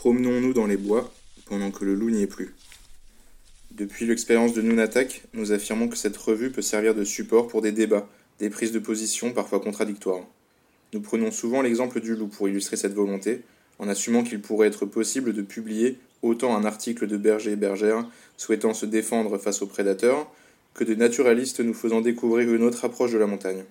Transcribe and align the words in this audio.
Promenons-nous 0.00 0.54
dans 0.54 0.64
les 0.64 0.78
bois 0.78 1.12
pendant 1.44 1.70
que 1.70 1.84
le 1.84 1.94
loup 1.94 2.08
n'y 2.08 2.22
est 2.22 2.26
plus. 2.26 2.54
Depuis 3.70 4.06
l'expérience 4.06 4.54
de 4.54 4.62
Nunatak, 4.62 5.24
nous 5.34 5.52
affirmons 5.52 5.88
que 5.88 5.96
cette 5.98 6.16
revue 6.16 6.50
peut 6.50 6.62
servir 6.62 6.94
de 6.94 7.04
support 7.04 7.48
pour 7.48 7.60
des 7.60 7.70
débats, 7.70 8.08
des 8.38 8.48
prises 8.48 8.72
de 8.72 8.78
position 8.78 9.34
parfois 9.34 9.60
contradictoires. 9.60 10.24
Nous 10.94 11.02
prenons 11.02 11.30
souvent 11.30 11.60
l'exemple 11.60 12.00
du 12.00 12.16
loup 12.16 12.28
pour 12.28 12.48
illustrer 12.48 12.78
cette 12.78 12.94
volonté, 12.94 13.42
en 13.78 13.88
assumant 13.88 14.22
qu'il 14.22 14.40
pourrait 14.40 14.68
être 14.68 14.86
possible 14.86 15.34
de 15.34 15.42
publier 15.42 15.98
autant 16.22 16.56
un 16.56 16.64
article 16.64 17.06
de 17.06 17.18
berger 17.18 17.50
et 17.50 17.56
bergère 17.56 18.08
souhaitant 18.38 18.72
se 18.72 18.86
défendre 18.86 19.36
face 19.36 19.60
aux 19.60 19.66
prédateurs, 19.66 20.32
que 20.72 20.84
de 20.84 20.94
naturalistes 20.94 21.60
nous 21.60 21.74
faisant 21.74 22.00
découvrir 22.00 22.50
une 22.54 22.62
autre 22.62 22.86
approche 22.86 23.12
de 23.12 23.18
la 23.18 23.26
montagne. 23.26 23.64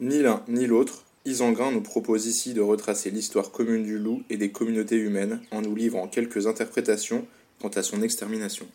Ni 0.00 0.20
l'un 0.20 0.42
ni 0.48 0.66
l'autre, 0.66 1.06
Isengrin 1.24 1.72
nous 1.72 1.82
propose 1.82 2.26
ici 2.26 2.54
de 2.54 2.60
retracer 2.60 3.10
l'histoire 3.10 3.50
commune 3.50 3.82
du 3.82 3.98
loup 3.98 4.22
et 4.30 4.36
des 4.36 4.50
communautés 4.50 4.96
humaines 4.96 5.40
en 5.50 5.62
nous 5.62 5.74
livrant 5.74 6.08
quelques 6.08 6.46
interprétations 6.46 7.26
quant 7.60 7.68
à 7.68 7.82
son 7.82 8.02
extermination. 8.02 8.66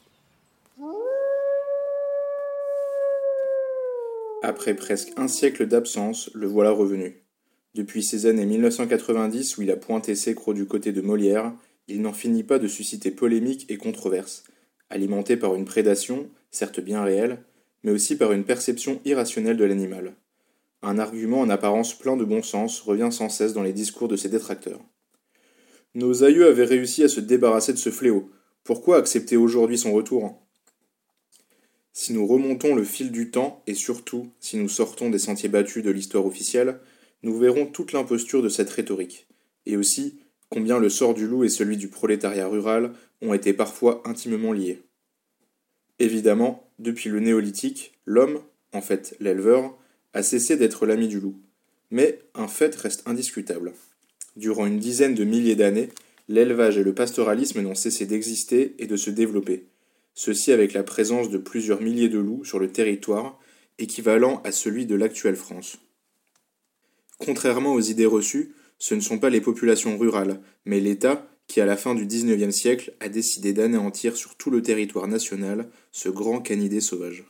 Après 4.41 4.75
presque 4.75 5.13
un 5.15 5.29
siècle 5.29 5.65
d'absence, 5.67 6.29
le 6.33 6.47
voilà 6.47 6.71
revenu. 6.71 7.15
Depuis 7.75 8.03
ces 8.03 8.25
années 8.25 8.45
1990 8.45 9.57
où 9.57 9.61
il 9.61 9.71
a 9.71 9.77
pointé 9.77 10.15
ses 10.15 10.35
crocs 10.35 10.55
du 10.55 10.65
côté 10.65 10.91
de 10.91 11.01
Molière, 11.01 11.53
il 11.87 12.01
n'en 12.01 12.13
finit 12.13 12.43
pas 12.43 12.59
de 12.59 12.67
susciter 12.67 13.09
polémiques 13.09 13.65
et 13.69 13.77
controverses, 13.77 14.43
alimenté 14.89 15.37
par 15.37 15.55
une 15.55 15.65
prédation, 15.65 16.29
certes 16.51 16.81
bien 16.81 17.03
réelle, 17.03 17.39
mais 17.83 17.91
aussi 17.91 18.17
par 18.17 18.31
une 18.31 18.43
perception 18.43 19.01
irrationnelle 19.05 19.57
de 19.57 19.65
l'animal. 19.65 20.13
Un 20.85 20.99
argument 20.99 21.39
en 21.39 21.49
apparence 21.49 21.97
plein 21.97 22.17
de 22.17 22.25
bon 22.25 22.43
sens 22.43 22.81
revient 22.81 23.07
sans 23.09 23.29
cesse 23.29 23.53
dans 23.53 23.63
les 23.63 23.71
discours 23.71 24.09
de 24.09 24.17
ses 24.17 24.27
détracteurs. 24.27 24.81
Nos 25.95 26.25
aïeux 26.25 26.45
avaient 26.45 26.65
réussi 26.65 27.03
à 27.03 27.07
se 27.07 27.21
débarrasser 27.21 27.71
de 27.71 27.77
ce 27.77 27.89
fléau. 27.89 28.29
Pourquoi 28.65 28.97
accepter 28.97 29.37
aujourd'hui 29.37 29.77
son 29.77 29.93
retour? 29.93 30.45
Si 31.93 32.11
nous 32.11 32.27
remontons 32.27 32.75
le 32.75 32.83
fil 32.83 33.11
du 33.11 33.31
temps, 33.31 33.63
et 33.65 33.75
surtout 33.75 34.33
si 34.41 34.57
nous 34.57 34.67
sortons 34.67 35.09
des 35.09 35.19
sentiers 35.19 35.47
battus 35.47 35.83
de 35.83 35.91
l'histoire 35.91 36.25
officielle, 36.25 36.81
nous 37.21 37.37
verrons 37.37 37.65
toute 37.65 37.93
l'imposture 37.93 38.41
de 38.41 38.49
cette 38.49 38.69
rhétorique, 38.69 39.27
et 39.65 39.77
aussi 39.77 40.19
combien 40.49 40.79
le 40.79 40.89
sort 40.89 41.13
du 41.13 41.27
loup 41.27 41.45
et 41.45 41.49
celui 41.49 41.77
du 41.77 41.87
prolétariat 41.87 42.47
rural 42.47 42.91
ont 43.21 43.33
été 43.33 43.53
parfois 43.53 44.01
intimement 44.05 44.51
liés. 44.51 44.81
Évidemment, 45.99 46.69
depuis 46.77 47.09
le 47.09 47.21
néolithique, 47.21 47.93
l'homme, 48.05 48.41
en 48.73 48.81
fait 48.81 49.15
l'éleveur, 49.21 49.77
a 50.13 50.23
cessé 50.23 50.57
d'être 50.57 50.85
l'ami 50.85 51.07
du 51.07 51.19
loup. 51.19 51.35
Mais 51.91 52.19
un 52.33 52.47
fait 52.47 52.75
reste 52.75 53.03
indiscutable. 53.07 53.73
Durant 54.35 54.65
une 54.65 54.79
dizaine 54.79 55.15
de 55.15 55.23
milliers 55.23 55.55
d'années, 55.55 55.89
l'élevage 56.27 56.77
et 56.77 56.83
le 56.83 56.93
pastoralisme 56.93 57.61
n'ont 57.61 57.75
cessé 57.75 58.05
d'exister 58.05 58.75
et 58.79 58.87
de 58.87 58.97
se 58.97 59.09
développer, 59.09 59.67
ceci 60.13 60.51
avec 60.51 60.73
la 60.73 60.83
présence 60.83 61.29
de 61.29 61.37
plusieurs 61.37 61.81
milliers 61.81 62.09
de 62.09 62.19
loups 62.19 62.45
sur 62.45 62.59
le 62.59 62.71
territoire, 62.71 63.39
équivalent 63.79 64.41
à 64.43 64.51
celui 64.51 64.85
de 64.85 64.95
l'actuelle 64.95 65.35
France. 65.35 65.77
Contrairement 67.19 67.73
aux 67.73 67.81
idées 67.81 68.05
reçues, 68.05 68.53
ce 68.79 68.95
ne 68.95 69.01
sont 69.01 69.19
pas 69.19 69.29
les 69.29 69.41
populations 69.41 69.97
rurales, 69.97 70.41
mais 70.65 70.79
l'État 70.79 71.27
qui, 71.47 71.61
à 71.61 71.65
la 71.65 71.77
fin 71.77 71.93
du 71.93 72.05
XIXe 72.05 72.55
siècle, 72.55 72.93
a 72.99 73.09
décidé 73.09 73.53
d'anéantir 73.53 74.15
sur 74.15 74.35
tout 74.35 74.49
le 74.49 74.61
territoire 74.61 75.07
national 75.07 75.69
ce 75.91 76.09
grand 76.09 76.39
canidé 76.39 76.79
sauvage. 76.79 77.25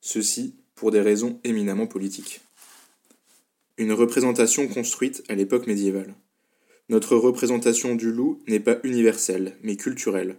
Ceci 0.00 0.56
pour 0.74 0.90
des 0.90 1.00
raisons 1.00 1.38
éminemment 1.44 1.86
politiques. 1.86 2.40
Une 3.78 3.92
représentation 3.92 4.68
construite 4.68 5.22
à 5.28 5.34
l'époque 5.34 5.66
médiévale. 5.66 6.14
Notre 6.88 7.16
représentation 7.16 7.94
du 7.94 8.12
loup 8.12 8.40
n'est 8.46 8.60
pas 8.60 8.78
universelle, 8.84 9.56
mais 9.62 9.76
culturelle. 9.76 10.36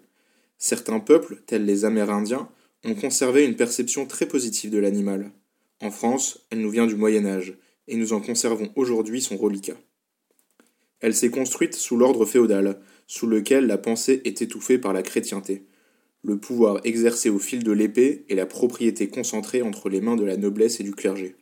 Certains 0.57 0.99
peuples, 0.99 1.41
tels 1.47 1.65
les 1.65 1.85
Amérindiens, 1.85 2.49
ont 2.83 2.95
conservé 2.95 3.45
une 3.45 3.55
perception 3.55 4.05
très 4.05 4.27
positive 4.27 4.71
de 4.71 4.77
l'animal. 4.77 5.31
En 5.81 5.91
France, 5.91 6.39
elle 6.49 6.61
nous 6.61 6.69
vient 6.69 6.85
du 6.85 6.95
Moyen 6.95 7.25
Âge, 7.25 7.57
et 7.87 7.95
nous 7.95 8.13
en 8.13 8.21
conservons 8.21 8.71
aujourd'hui 8.75 9.21
son 9.21 9.37
reliquat. 9.37 9.77
Elle 10.99 11.15
s'est 11.15 11.29
construite 11.29 11.73
sous 11.73 11.97
l'ordre 11.97 12.25
féodal, 12.25 12.79
sous 13.07 13.27
lequel 13.27 13.67
la 13.67 13.77
pensée 13.77 14.21
est 14.25 14.41
étouffée 14.41 14.77
par 14.77 14.93
la 14.93 15.01
chrétienté 15.01 15.63
le 16.23 16.37
pouvoir 16.37 16.79
exercé 16.85 17.29
au 17.29 17.39
fil 17.39 17.63
de 17.63 17.71
l'épée 17.71 18.25
et 18.29 18.35
la 18.35 18.45
propriété 18.45 19.09
concentrée 19.09 19.61
entre 19.61 19.89
les 19.89 20.01
mains 20.01 20.15
de 20.15 20.23
la 20.23 20.37
noblesse 20.37 20.79
et 20.79 20.83
du 20.83 20.93
clergé. 20.93 21.35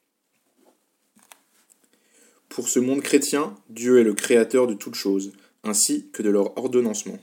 Pour 2.50 2.68
ce 2.68 2.80
monde 2.80 3.02
chrétien, 3.02 3.56
Dieu 3.70 4.00
est 4.00 4.04
le 4.04 4.14
créateur 4.14 4.68
de 4.68 4.74
toutes 4.74 4.96
choses, 4.96 5.32
ainsi 5.64 6.10
que 6.12 6.24
de 6.24 6.30
leur 6.30 6.58
ordonnancement. 6.58 7.20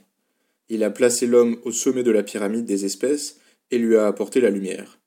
Il 0.69 0.84
a 0.84 0.91
placé 0.91 1.26
l'homme 1.26 1.58
au 1.64 1.72
sommet 1.72 2.02
de 2.02 2.10
la 2.10 2.22
pyramide 2.22 2.64
des 2.64 2.84
espèces 2.84 3.38
et 3.70 3.78
lui 3.78 3.96
a 3.96 4.06
apporté 4.06 4.40
la 4.40 4.50
lumière. 4.50 4.98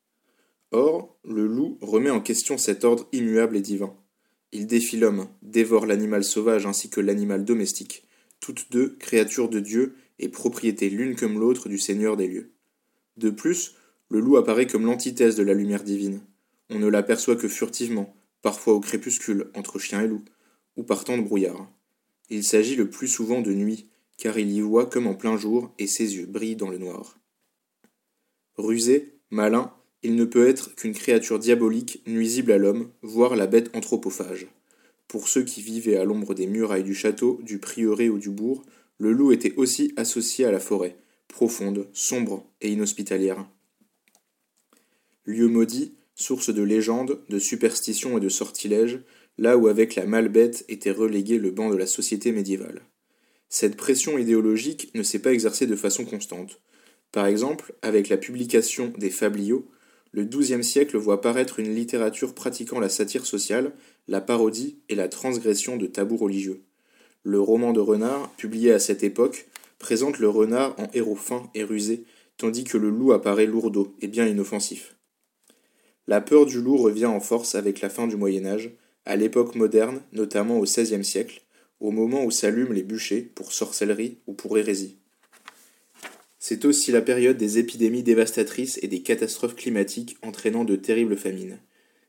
Or, 0.72 1.18
le 1.24 1.48
loup 1.48 1.78
remet 1.82 2.10
en 2.10 2.22
question 2.22 2.58
cet 2.58 2.84
ordre 2.84 3.08
immuable 3.12 3.58
et 3.58 3.62
divin. 3.62 3.96
Il 4.52 4.68
défie 4.68 4.98
l'homme, 4.98 5.28
dévore 5.42 5.86
l'animal 5.86 6.24
sauvage 6.24 6.66
ainsi 6.66 6.90
que 6.90 7.02
l'animal 7.02 7.46
domestique, 7.46 8.06
toutes 8.40 8.72
deux 8.72 8.96
créatures 9.00 9.50
de 9.50 9.60
Dieu 9.60 9.96
et 10.22 10.30
propriété 10.30 10.90
l'une 10.90 11.16
comme 11.16 11.40
l'autre 11.40 11.68
du 11.68 11.78
Seigneur 11.78 12.16
des 12.16 12.28
lieux. 12.28 12.52
De 13.18 13.30
plus, 13.30 13.76
le 14.10 14.20
loup 14.20 14.38
apparaît 14.38 14.68
comme 14.68 14.86
l'antithèse 14.86 15.36
de 15.36 15.44
la 15.44 15.54
lumière 15.54 15.84
divine. 15.84 16.22
On 16.70 16.80
ne 16.80 16.88
l'aperçoit 16.88 17.36
que 17.36 17.48
furtivement, 17.50 18.16
parfois 18.42 18.74
au 18.74 18.80
crépuscule, 18.80 19.50
entre 19.56 19.80
chien 19.80 20.02
et 20.02 20.08
loup, 20.08 20.24
ou 20.78 20.84
par 20.84 21.04
temps 21.04 21.18
de 21.18 21.24
brouillard. 21.24 21.70
Il 22.30 22.44
s'agit 22.44 22.76
le 22.76 22.90
plus 22.90 23.08
souvent 23.08 23.42
de 23.42 23.54
nuit, 23.54 23.90
car 24.18 24.38
il 24.38 24.52
y 24.52 24.62
voit 24.62 24.86
comme 24.86 25.08
en 25.08 25.16
plein 25.16 25.38
jour, 25.38 25.74
et 25.80 25.88
ses 25.88 26.16
yeux 26.16 26.28
brillent 26.28 26.56
dans 26.56 26.70
le 26.70 26.78
noir. 26.78 27.18
Rusé, 28.58 29.16
malin, 29.32 29.74
il 30.04 30.16
ne 30.16 30.26
peut 30.26 30.48
être 30.48 30.76
qu'une 30.76 30.94
créature 30.94 31.40
diabolique, 31.40 32.02
nuisible 32.08 32.52
à 32.52 32.58
l'homme, 32.58 32.90
voire 33.02 33.36
la 33.36 33.48
bête 33.48 33.70
anthropophage. 33.76 34.48
Pour 35.08 35.28
ceux 35.28 35.44
qui 35.44 35.62
vivaient 35.62 35.98
à 35.98 36.06
l'ombre 36.06 36.34
des 36.34 36.48
murailles 36.48 36.84
du 36.84 36.96
château, 36.96 37.40
du 37.44 37.60
prieuré 37.60 38.10
ou 38.10 38.18
du 38.18 38.30
bourg, 38.30 38.64
le 39.02 39.14
loup 39.14 39.32
était 39.32 39.56
aussi 39.56 39.94
associé 39.98 40.46
à 40.46 40.52
la 40.52 40.60
forêt, 40.60 40.96
profonde, 41.28 41.88
sombre 41.92 42.46
et 42.62 42.72
inhospitalière. 42.72 43.50
Lieu 45.26 45.48
maudit, 45.48 45.96
source 46.14 46.54
de 46.54 46.62
légendes, 46.62 47.20
de 47.28 47.40
superstitions 47.40 48.20
et 48.20 48.22
de 48.22 48.30
sortilèges, 48.30 49.00
là 49.40 49.58
où 49.58 49.68
avec 49.68 49.96
la 49.96 50.06
malbête 50.06 50.66
était 50.70 50.92
relégué 50.92 51.40
le 51.40 51.50
banc 51.50 51.72
de 51.72 51.78
la 51.78 51.88
société 51.88 52.32
médiévale. 52.32 52.84
Cette 53.50 53.76
pression 53.76 54.20
idéologique 54.20 54.94
ne 54.94 55.02
s'est 55.02 55.18
pas 55.18 55.34
exercée 55.34 55.66
de 55.66 55.76
façon 55.76 56.06
constante. 56.06 56.62
Par 57.12 57.26
exemple, 57.26 57.74
avec 57.82 58.08
la 58.08 58.18
publication 58.18 58.94
des 59.00 59.10
Fabliaux, 59.10 59.68
le 60.12 60.26
XIIe 60.26 60.64
siècle 60.64 60.98
voit 60.98 61.22
paraître 61.22 61.60
une 61.60 61.74
littérature 61.74 62.36
pratiquant 62.36 62.80
la 62.80 62.88
satire 62.88 63.26
sociale, 63.26 63.74
la 64.08 64.22
parodie 64.22 64.78
et 64.90 64.96
la 64.96 65.08
transgression 65.08 65.76
de 65.76 65.88
tabous 65.88 66.18
religieux. 66.18 66.62
Le 67.24 67.40
roman 67.40 67.72
de 67.72 67.80
renard, 67.80 68.32
publié 68.32 68.72
à 68.72 68.80
cette 68.80 69.04
époque, 69.04 69.48
présente 69.78 70.18
le 70.18 70.28
renard 70.28 70.74
en 70.80 70.88
héros 70.94 71.16
fin 71.16 71.50
et 71.54 71.64
rusé, 71.64 72.04
tandis 72.38 72.64
que 72.64 72.78
le 72.78 72.90
loup 72.90 73.12
apparaît 73.12 73.46
lourdeau 73.46 73.96
et 74.02 74.08
bien 74.08 74.26
inoffensif. 74.26 74.96
La 76.08 76.20
peur 76.20 76.48
du 76.48 76.60
loup 76.60 76.78
revient 76.78 77.06
en 77.06 77.20
force 77.20 77.54
avec 77.54 77.82
la 77.82 77.90
fin 77.90 78.08
du 78.08 78.16
Moyen 78.16 78.46
Âge, 78.46 78.72
à 79.06 79.16
l'époque 79.16 79.56
moderne, 79.56 80.02
notamment 80.14 80.58
au 80.58 80.64
XVIe 80.64 81.06
siècle, 81.06 81.42
au 81.80 81.92
moment 81.92 82.24
où 82.24 82.32
s'allument 82.32 82.74
les 82.74 82.84
bûchers 82.84 83.22
pour 83.22 83.54
sorcellerie 83.54 84.18
ou 84.26 84.34
pour 84.34 84.58
hérésie. 84.58 84.98
C'est 86.40 86.66
aussi 86.66 86.92
la 86.92 87.04
période 87.04 87.38
des 87.38 87.60
épidémies 87.60 88.02
dévastatrices 88.02 88.80
et 88.82 88.88
des 88.88 89.04
catastrophes 89.04 89.56
climatiques 89.56 90.18
entraînant 90.24 90.64
de 90.64 90.76
terribles 90.76 91.18
famines. 91.18 91.60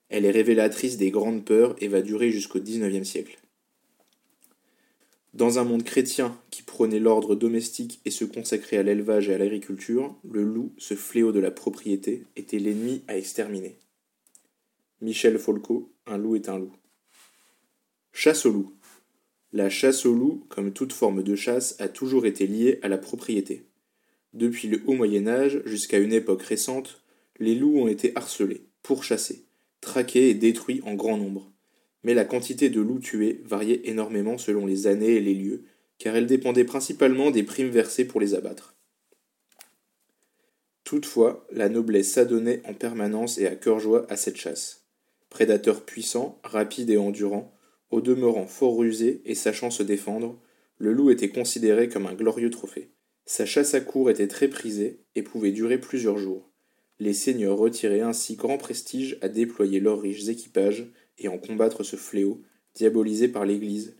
Elle 0.09 0.25
est 0.25 0.31
révélatrice 0.31 0.97
des 0.97 1.11
grandes 1.11 1.45
peurs 1.45 1.77
et 1.81 1.89
va 1.89 2.01
durer 2.01 2.31
jusqu'au 2.31 2.61
XIXe 2.61 3.07
siècle. 3.07 3.42
Dans 5.35 5.59
un 5.59 5.65
monde 5.65 5.83
chrétien 5.83 6.39
qui 6.51 6.63
prônait 6.63 6.99
l'ordre 6.99 7.35
domestique 7.35 8.03
et 8.05 8.11
se 8.11 8.27
consacrait 8.27 8.77
à 8.77 8.83
l'élevage 8.83 9.31
et 9.31 9.35
à 9.35 9.39
l'agriculture, 9.39 10.15
le 10.31 10.43
loup, 10.43 10.73
ce 10.77 10.95
fléau 10.95 11.33
de 11.33 11.41
la 11.41 11.51
propriété, 11.51 12.27
était 12.37 12.59
l'ennemi 12.59 13.03
à 13.09 13.17
exterminer. 13.17 13.79
Michel 15.01 15.39
Folco, 15.39 15.91
Un 16.07 16.19
loup 16.19 16.37
est 16.37 16.51
un 16.51 16.59
loup. 16.59 16.73
Chasse 18.13 18.45
au 18.45 18.53
loup. 18.53 18.73
La 19.55 19.71
chasse 19.71 20.05
au 20.05 20.13
loup, 20.13 20.45
comme 20.51 20.75
toute 20.75 20.93
forme 20.93 21.23
de 21.23 21.35
chasse, 21.35 21.77
a 21.79 21.89
toujours 21.89 22.27
été 22.27 22.47
liée 22.47 22.79
à 22.83 22.89
la 22.89 22.99
propriété. 22.99 23.65
Depuis 24.35 24.69
le 24.69 24.83
haut 24.87 24.95
Moyen 24.95 25.27
Âge 25.29 25.63
jusqu'à 25.65 25.99
une 25.99 26.13
époque 26.13 26.43
récente, 26.43 27.03
les 27.39 27.55
loups 27.55 27.79
ont 27.79 27.89
été 27.89 28.13
harcelés, 28.17 28.67
pourchassés, 28.83 29.47
traqués 29.81 30.29
et 30.29 30.35
détruits 30.35 30.83
en 30.85 30.95
grand 30.95 31.17
nombre 31.17 31.51
mais 32.03 32.15
la 32.15 32.25
quantité 32.25 32.69
de 32.71 32.81
loups 32.81 33.01
tués 33.01 33.41
variait 33.45 33.83
énormément 33.85 34.39
selon 34.39 34.67
les 34.67 34.87
années 34.87 35.15
et 35.15 35.21
les 35.21 35.35
lieux, 35.35 35.65
car 35.99 36.17
elle 36.17 36.27
dépendait 36.27 36.65
principalement 36.65 37.31
des 37.31 37.43
primes 37.43 37.71
versées 37.71 38.05
pour 38.05 38.21
les 38.21 38.35
abattre. 38.35 38.75
Toutefois, 40.85 41.47
la 41.53 41.69
noblesse 41.69 42.13
s'adonnait 42.13 42.61
en 42.67 42.75
permanence 42.75 43.39
et 43.39 43.47
à 43.47 43.57
cœur 43.57 43.79
joie 43.79 44.05
à 44.11 44.17
cette 44.17 44.37
chasse. 44.37 44.85
Prédateur 45.31 45.85
puissant, 45.85 46.41
rapide 46.45 46.91
et 46.91 46.99
endurant, 46.99 47.57
au 47.91 48.01
demeurant 48.01 48.47
fort 48.47 48.77
rusé 48.77 49.23
et 49.25 49.35
sachant 49.35 49.71
se 49.71 49.83
défendre, 49.83 50.39
le 50.79 50.93
loup 50.93 51.11
était 51.11 51.29
considéré 51.29 51.89
comme 51.89 52.07
un 52.07 52.15
glorieux 52.15 52.51
trophée. 52.51 52.91
Sa 53.25 53.47
chasse 53.47 53.75
à 53.75 53.81
cour 53.81 54.11
était 54.11 54.29
très 54.29 54.49
prisée 54.49 55.01
et 55.15 55.23
pouvait 55.23 55.53
durer 55.53 55.79
plusieurs 55.79 56.19
jours. 56.19 56.51
Les 56.99 57.13
seigneurs 57.13 57.57
retiraient 57.57 58.01
ainsi 58.01 58.37
grand 58.37 58.59
prestige 58.59 59.17
à 59.23 59.29
déployer 59.29 59.81
leurs 59.81 60.01
riches 60.01 60.29
équipages 60.29 60.91
et 61.23 61.29
en 61.29 61.39
combattre 61.39 61.83
ce 61.83 61.97
fléau, 61.97 62.43
diabolisé 62.75 63.29
par 63.29 63.45
l'Église. 63.45 63.95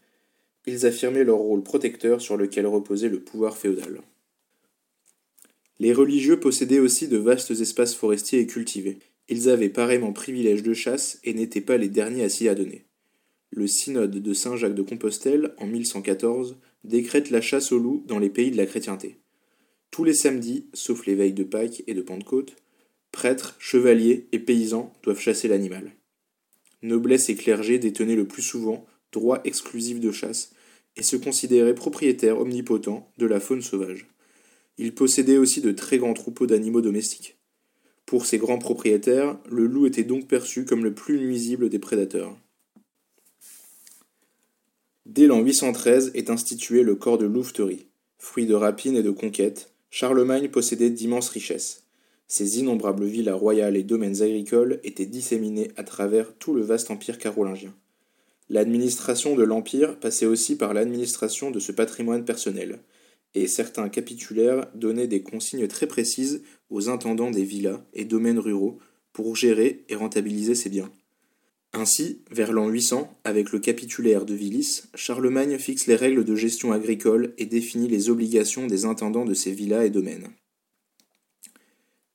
Ils 0.67 0.87
affirmaient 0.87 1.25
leur 1.25 1.39
rôle 1.39 1.63
protecteur 1.63 2.21
sur 2.21 2.37
lequel 2.37 2.67
reposait 2.67 3.09
le 3.09 3.21
pouvoir 3.21 3.57
féodal. 3.57 4.01
Les 5.79 5.93
religieux 5.93 6.39
possédaient 6.39 6.79
aussi 6.79 7.09
de 7.09 7.17
vastes 7.17 7.51
espaces 7.51 7.95
forestiers 7.95 8.41
et 8.41 8.47
cultivés. 8.47 8.99
Ils 9.29 9.49
avaient 9.49 9.69
pareillement 9.69 10.13
privilège 10.13 10.63
de 10.63 10.75
chasse 10.75 11.19
et 11.25 11.35
n'étaient 11.35 11.61
pas 11.61 11.77
les 11.77 11.89
derniers 11.89 12.25
à 12.25 12.29
s'y 12.29 12.49
adonner. 12.49 12.85
Le 13.51 13.67
synode 13.67 14.23
de 14.23 14.33
Saint 14.33 14.57
Jacques 14.57 14.75
de 14.75 14.83
Compostelle, 14.83 15.55
en 15.59 15.67
1114, 15.67 16.57
décrète 16.85 17.31
la 17.31 17.41
chasse 17.41 17.73
au 17.73 17.79
loup 17.79 18.05
dans 18.07 18.19
les 18.19 18.31
pays 18.31 18.51
de 18.51 18.57
la 18.57 18.67
chrétienté. 18.67 19.19
Tous 19.91 20.05
les 20.05 20.15
samedis, 20.15 20.67
sauf 20.73 21.05
les 21.07 21.15
veilles 21.15 21.35
de 21.35 21.45
Pâques 21.45 21.83
et 21.87 21.95
de 21.95 22.01
Pentecôte, 22.01 22.57
prêtres, 23.11 23.57
chevaliers 23.59 24.27
et 24.33 24.39
paysans 24.39 24.93
doivent 25.03 25.21
chasser 25.21 25.49
l'animal. 25.49 25.93
Noblesse 26.83 27.29
et 27.29 27.37
clergé 27.37 27.79
détenaient 27.79 28.17
le 28.17 28.27
plus 28.27 28.43
souvent 28.43 28.85
droit 29.13 29.41
exclusif 29.45 30.01
de 30.01 30.11
chasse 30.11 30.53
et 30.97 31.03
se 31.03 31.17
considéraient 31.17 31.75
propriétaires 31.75 32.41
omnipotents 32.41 33.11
de 33.19 33.27
la 33.27 33.41
faune 33.41 33.63
sauvage. 33.63 34.07
Il 34.79 34.95
possédait 34.95 35.37
aussi 35.39 35.61
de 35.61 35.73
très 35.73 35.99
grands 35.99 36.15
troupeaux 36.15 36.47
d'animaux 36.47 36.81
domestiques. 36.81 37.37
Pour 38.07 38.27
ces 38.27 38.39
grands 38.39 38.59
propriétaires, 38.59 39.39
le 39.49 39.67
loup 39.67 39.87
était 39.87 40.05
donc 40.05 40.27
perçu 40.27 40.65
comme 40.65 40.85
le 40.85 40.93
plus 40.95 41.19
nuisible 41.19 41.69
des 41.69 41.79
prédateurs. 41.79 42.37
Dès 45.07 45.27
l'an 45.27 45.41
813 45.41 46.13
est 46.15 46.31
institué 46.31 46.83
le 46.83 46.95
corps 46.95 47.19
de 47.19 47.27
louveterie. 47.27 47.87
Fruit 48.19 48.47
de 48.47 48.55
rapines 48.55 48.97
et 48.97 49.03
de 49.03 49.11
conquêtes, 49.11 49.73
Charlemagne 49.91 50.49
possédait 50.49 50.91
d'immenses 50.91 51.29
richesses. 51.29 51.82
Ses 52.33 52.61
innombrables 52.61 53.05
villas 53.05 53.37
royales 53.37 53.77
et 53.77 53.83
domaines 53.83 54.23
agricoles 54.23 54.81
étaient 54.85 55.05
disséminés 55.05 55.71
à 55.77 55.85
travers 55.85 56.35
tout 56.39 56.55
le 56.55 56.63
vaste 56.63 56.91
empire 56.91 57.19
carolingien. 57.19 57.75
L'administration 58.49 59.37
de 59.37 59.43
l'empire 59.43 60.01
passait 60.01 60.25
aussi 60.25 60.57
par 60.57 60.73
l'administration 60.73 61.51
de 61.51 61.61
ce 61.61 61.73
patrimoine 61.73 62.25
personnel, 62.25 62.79
et 63.35 63.47
certains 63.47 63.91
capitulaires 63.91 64.67
donnaient 64.75 65.09
des 65.09 65.23
consignes 65.23 65.69
très 65.69 65.87
précises 65.87 66.43
aux 66.71 66.89
intendants 66.89 67.31
des 67.31 67.45
villas 67.45 67.85
et 67.93 68.07
domaines 68.07 68.39
ruraux 68.39 68.79
pour 69.13 69.37
gérer 69.37 69.85
et 69.91 69.95
rentabiliser 69.95 70.55
ces 70.55 70.71
biens. 70.71 70.91
Ainsi, 71.75 72.23
vers 72.31 72.55
l'an 72.55 72.71
800, 72.71 73.13
avec 73.25 73.53
le 73.53 73.59
capitulaire 73.59 74.25
de 74.25 74.33
Villis, 74.33 74.85
Charlemagne 74.95 75.59
fixe 75.59 75.87
les 75.87 75.97
règles 75.97 76.25
de 76.25 76.35
gestion 76.35 76.73
agricole 76.73 77.35
et 77.37 77.45
définit 77.45 77.89
les 77.89 78.09
obligations 78.09 78.67
des 78.67 78.87
intendants 78.87 79.27
de 79.27 79.35
ces 79.35 79.53
villas 79.53 79.85
et 79.85 79.91
domaines. 79.91 80.31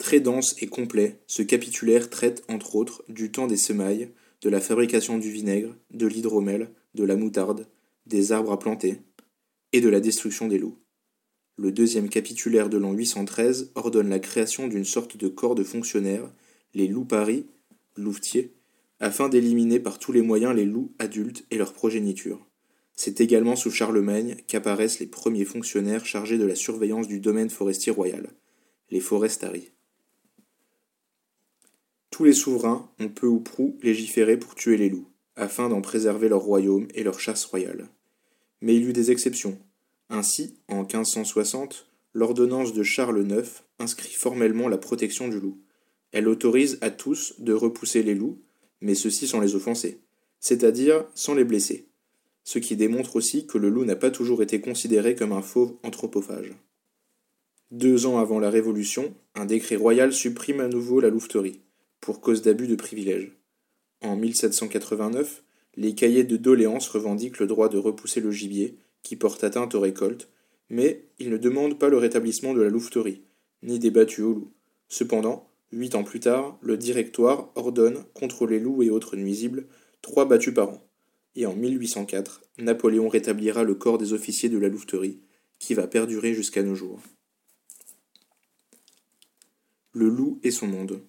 Très 0.07 0.21
dense 0.21 0.55
et 0.61 0.67
complet, 0.67 1.19
ce 1.27 1.41
capitulaire 1.41 2.09
traite 2.09 2.45
entre 2.47 2.77
autres 2.77 3.03
du 3.09 3.29
temps 3.29 3.45
des 3.45 3.57
semailles, 3.57 4.07
de 4.41 4.47
la 4.47 4.61
fabrication 4.61 5.17
du 5.17 5.29
vinaigre, 5.29 5.75
de 5.91 6.07
l'hydromel, 6.07 6.69
de 6.95 7.03
la 7.03 7.17
moutarde, 7.17 7.67
des 8.05 8.31
arbres 8.31 8.53
à 8.53 8.57
planter, 8.57 9.01
et 9.73 9.81
de 9.81 9.89
la 9.89 9.99
destruction 9.99 10.47
des 10.47 10.59
loups. 10.59 10.77
Le 11.57 11.73
deuxième 11.73 12.07
capitulaire 12.07 12.69
de 12.69 12.77
l'an 12.77 12.93
813 12.93 13.73
ordonne 13.75 14.07
la 14.07 14.19
création 14.19 14.69
d'une 14.69 14.85
sorte 14.85 15.17
de 15.17 15.27
corps 15.27 15.55
de 15.55 15.65
fonctionnaires, 15.65 16.31
les 16.73 16.87
loups 16.87 17.03
paris, 17.03 17.45
louvetiers, 17.97 18.53
afin 19.01 19.27
d'éliminer 19.27 19.81
par 19.81 19.99
tous 19.99 20.13
les 20.13 20.21
moyens 20.21 20.55
les 20.55 20.63
loups 20.63 20.93
adultes 20.99 21.43
et 21.51 21.57
leur 21.57 21.73
progéniture. 21.73 22.47
C'est 22.95 23.19
également 23.19 23.57
sous 23.57 23.71
Charlemagne 23.71 24.37
qu'apparaissent 24.47 25.01
les 25.01 25.05
premiers 25.05 25.43
fonctionnaires 25.43 26.05
chargés 26.05 26.37
de 26.37 26.45
la 26.45 26.55
surveillance 26.55 27.09
du 27.09 27.19
domaine 27.19 27.49
forestier 27.49 27.91
royal, 27.91 28.29
les 28.89 29.01
forestari. 29.01 29.71
Tous 32.11 32.23
les 32.23 32.33
souverains 32.33 32.89
ont 32.99 33.09
peu 33.09 33.27
ou 33.27 33.39
prou 33.39 33.77
légiféré 33.81 34.37
pour 34.37 34.55
tuer 34.55 34.77
les 34.77 34.89
loups, 34.89 35.09
afin 35.35 35.69
d'en 35.69 35.81
préserver 35.81 36.29
leur 36.29 36.41
royaume 36.41 36.87
et 36.93 37.03
leur 37.03 37.19
chasse 37.19 37.45
royale. 37.45 37.89
Mais 38.61 38.75
il 38.75 38.83
y 38.83 38.85
eut 38.87 38.93
des 38.93 39.11
exceptions, 39.11 39.59
ainsi, 40.09 40.55
en 40.69 40.83
1560, 40.83 41.87
l'ordonnance 42.13 42.73
de 42.73 42.83
Charles 42.83 43.29
IX 43.29 43.63
inscrit 43.79 44.13
formellement 44.13 44.69
la 44.69 44.77
protection 44.77 45.27
du 45.27 45.39
loup. 45.39 45.57
Elle 46.11 46.29
autorise 46.29 46.77
à 46.81 46.89
tous 46.89 47.35
de 47.39 47.51
repousser 47.53 48.03
les 48.03 48.15
loups, 48.15 48.41
mais 48.79 48.95
ceux-ci 48.95 49.27
sans 49.27 49.41
les 49.41 49.55
offenser, 49.55 49.99
c'est-à-dire 50.39 51.05
sans 51.13 51.33
les 51.33 51.43
blesser, 51.43 51.89
ce 52.43 52.59
qui 52.59 52.77
démontre 52.77 53.17
aussi 53.17 53.45
que 53.45 53.57
le 53.57 53.69
loup 53.69 53.83
n'a 53.83 53.97
pas 53.97 54.11
toujours 54.11 54.41
été 54.41 54.61
considéré 54.61 55.15
comme 55.15 55.33
un 55.33 55.41
fauve 55.41 55.75
anthropophage. 55.83 56.53
Deux 57.71 58.05
ans 58.05 58.17
avant 58.17 58.39
la 58.39 58.49
Révolution, 58.49 59.13
un 59.35 59.45
décret 59.45 59.75
royal 59.75 60.13
supprime 60.13 60.61
à 60.61 60.69
nouveau 60.69 61.01
la 61.01 61.09
louveterie, 61.09 61.59
pour 62.01 62.21
cause 62.21 62.41
d'abus 62.41 62.67
de 62.67 62.75
privilèges. 62.75 63.31
En 64.01 64.15
1789, 64.15 65.43
les 65.75 65.95
cahiers 65.95 66.23
de 66.23 66.37
doléances 66.37 66.89
revendiquent 66.89 67.39
le 67.39 67.47
droit 67.47 67.69
de 67.69 67.77
repousser 67.77 68.21
le 68.21 68.31
gibier, 68.31 68.77
qui 69.03 69.15
porte 69.15 69.43
atteinte 69.43 69.75
aux 69.75 69.79
récoltes, 69.79 70.29
mais 70.69 71.05
ils 71.19 71.29
ne 71.29 71.37
demandent 71.37 71.79
pas 71.79 71.89
le 71.89 71.97
rétablissement 71.97 72.53
de 72.53 72.61
la 72.61 72.69
louveterie, 72.69 73.21
ni 73.63 73.79
des 73.79 73.91
battues 73.91 74.23
aux 74.23 74.33
loups. 74.33 74.53
Cependant, 74.89 75.49
huit 75.71 75.95
ans 75.95 76.03
plus 76.03 76.19
tard, 76.19 76.57
le 76.61 76.77
Directoire 76.77 77.51
ordonne, 77.55 78.03
contre 78.13 78.47
les 78.47 78.59
loups 78.59 78.83
et 78.83 78.89
autres 78.89 79.15
nuisibles, 79.15 79.67
trois 80.01 80.25
battues 80.25 80.53
par 80.53 80.69
an. 80.69 80.83
Et 81.35 81.45
en 81.45 81.55
1804, 81.55 82.43
Napoléon 82.57 83.09
rétablira 83.09 83.63
le 83.63 83.75
corps 83.75 83.97
des 83.97 84.13
officiers 84.13 84.49
de 84.49 84.57
la 84.57 84.69
louveterie, 84.69 85.19
qui 85.59 85.73
va 85.73 85.87
perdurer 85.87 86.33
jusqu'à 86.33 86.63
nos 86.63 86.75
jours. 86.75 86.99
Le 89.93 90.09
loup 90.09 90.39
et 90.43 90.51
son 90.51 90.67
monde. 90.67 91.01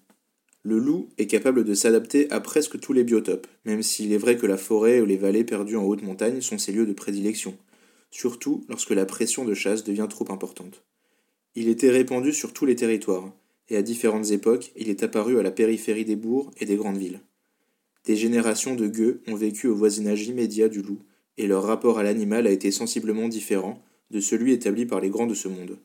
Le 0.63 0.77
loup 0.77 1.09
est 1.17 1.27
capable 1.27 1.63
de 1.63 1.73
s'adapter 1.73 2.29
à 2.31 2.39
presque 2.39 2.79
tous 2.79 2.93
les 2.93 3.03
biotopes, 3.03 3.47
même 3.65 3.81
s'il 3.81 4.11
est 4.13 4.17
vrai 4.17 4.37
que 4.37 4.45
la 4.45 4.57
forêt 4.57 5.01
ou 5.01 5.05
les 5.05 5.17
vallées 5.17 5.43
perdues 5.43 5.77
en 5.77 5.85
haute 5.85 6.03
montagne 6.03 6.41
sont 6.41 6.57
ses 6.57 6.71
lieux 6.71 6.85
de 6.85 6.93
prédilection 6.93 7.57
surtout 8.11 8.63
lorsque 8.69 8.91
la 8.91 9.05
pression 9.05 9.45
de 9.45 9.53
chasse 9.53 9.83
devient 9.83 10.07
trop 10.09 10.31
importante. 10.31 10.83
Il 11.55 11.67
était 11.67 11.89
répandu 11.89 12.33
sur 12.33 12.53
tous 12.53 12.65
les 12.65 12.75
territoires, 12.75 13.31
et 13.69 13.77
à 13.77 13.81
différentes 13.81 14.31
époques 14.31 14.71
il 14.75 14.89
est 14.89 15.03
apparu 15.03 15.39
à 15.39 15.43
la 15.43 15.51
périphérie 15.51 16.05
des 16.05 16.15
bourgs 16.15 16.51
et 16.59 16.65
des 16.65 16.75
grandes 16.75 16.97
villes. 16.97 17.21
Des 18.05 18.15
générations 18.15 18.75
de 18.75 18.87
gueux 18.87 19.21
ont 19.27 19.35
vécu 19.35 19.67
au 19.67 19.75
voisinage 19.75 20.27
immédiat 20.27 20.69
du 20.69 20.81
loup, 20.81 20.99
et 21.37 21.47
leur 21.47 21.63
rapport 21.63 21.99
à 21.99 22.03
l'animal 22.03 22.47
a 22.47 22.51
été 22.51 22.71
sensiblement 22.71 23.27
différent 23.27 23.81
de 24.11 24.19
celui 24.19 24.53
établi 24.53 24.85
par 24.85 24.99
les 24.99 25.09
grands 25.09 25.27
de 25.27 25.35
ce 25.35 25.47
monde. 25.47 25.77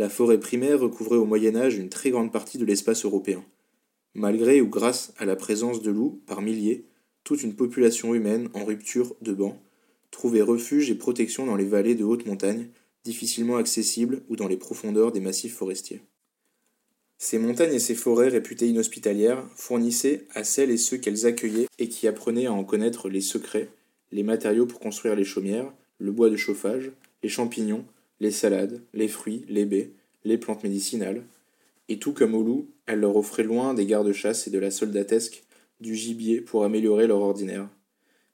La 0.00 0.08
forêt 0.08 0.40
primaire 0.40 0.80
recouvrait 0.80 1.18
au 1.18 1.26
Moyen 1.26 1.54
Âge 1.56 1.76
une 1.76 1.90
très 1.90 2.08
grande 2.08 2.32
partie 2.32 2.56
de 2.56 2.64
l'espace 2.64 3.04
européen. 3.04 3.44
Malgré 4.14 4.62
ou 4.62 4.66
grâce 4.66 5.12
à 5.18 5.26
la 5.26 5.36
présence 5.36 5.82
de 5.82 5.90
loups 5.90 6.22
par 6.24 6.40
milliers, 6.40 6.86
toute 7.22 7.42
une 7.42 7.54
population 7.54 8.14
humaine 8.14 8.48
en 8.54 8.64
rupture 8.64 9.14
de 9.20 9.34
banc 9.34 9.60
trouver 10.10 10.40
refuge 10.40 10.90
et 10.90 10.94
protection 10.94 11.44
dans 11.44 11.54
les 11.54 11.66
vallées 11.66 11.94
de 11.94 12.04
haute 12.04 12.24
montagne, 12.24 12.68
difficilement 13.04 13.58
accessibles 13.58 14.22
ou 14.30 14.36
dans 14.36 14.48
les 14.48 14.56
profondeurs 14.56 15.12
des 15.12 15.20
massifs 15.20 15.54
forestiers. 15.54 16.00
Ces 17.18 17.38
montagnes 17.38 17.74
et 17.74 17.78
ces 17.78 17.94
forêts 17.94 18.28
réputées 18.28 18.68
inhospitalières 18.68 19.46
fournissaient 19.54 20.24
à 20.32 20.44
celles 20.44 20.70
et 20.70 20.78
ceux 20.78 20.96
qu'elles 20.96 21.26
accueillaient 21.26 21.68
et 21.78 21.90
qui 21.90 22.08
apprenaient 22.08 22.46
à 22.46 22.54
en 22.54 22.64
connaître 22.64 23.10
les 23.10 23.20
secrets, 23.20 23.68
les 24.12 24.22
matériaux 24.22 24.64
pour 24.64 24.80
construire 24.80 25.14
les 25.14 25.24
chaumières, 25.24 25.70
le 25.98 26.10
bois 26.10 26.30
de 26.30 26.36
chauffage, 26.36 26.90
les 27.22 27.28
champignons, 27.28 27.84
les 28.20 28.30
salades, 28.30 28.82
les 28.94 29.08
fruits, 29.08 29.44
les 29.48 29.64
baies, 29.64 29.90
les 30.24 30.38
plantes 30.38 30.62
médicinales, 30.62 31.22
et 31.88 31.98
tout 31.98 32.12
comme 32.12 32.34
au 32.34 32.42
loup, 32.42 32.68
elles 32.86 33.00
leur 33.00 33.16
offraient 33.16 33.42
loin 33.42 33.74
des 33.74 33.86
gardes-chasse 33.86 34.46
et 34.46 34.50
de 34.50 34.58
la 34.58 34.70
soldatesque, 34.70 35.44
du 35.80 35.94
gibier 35.94 36.40
pour 36.40 36.64
améliorer 36.64 37.06
leur 37.06 37.20
ordinaire, 37.20 37.68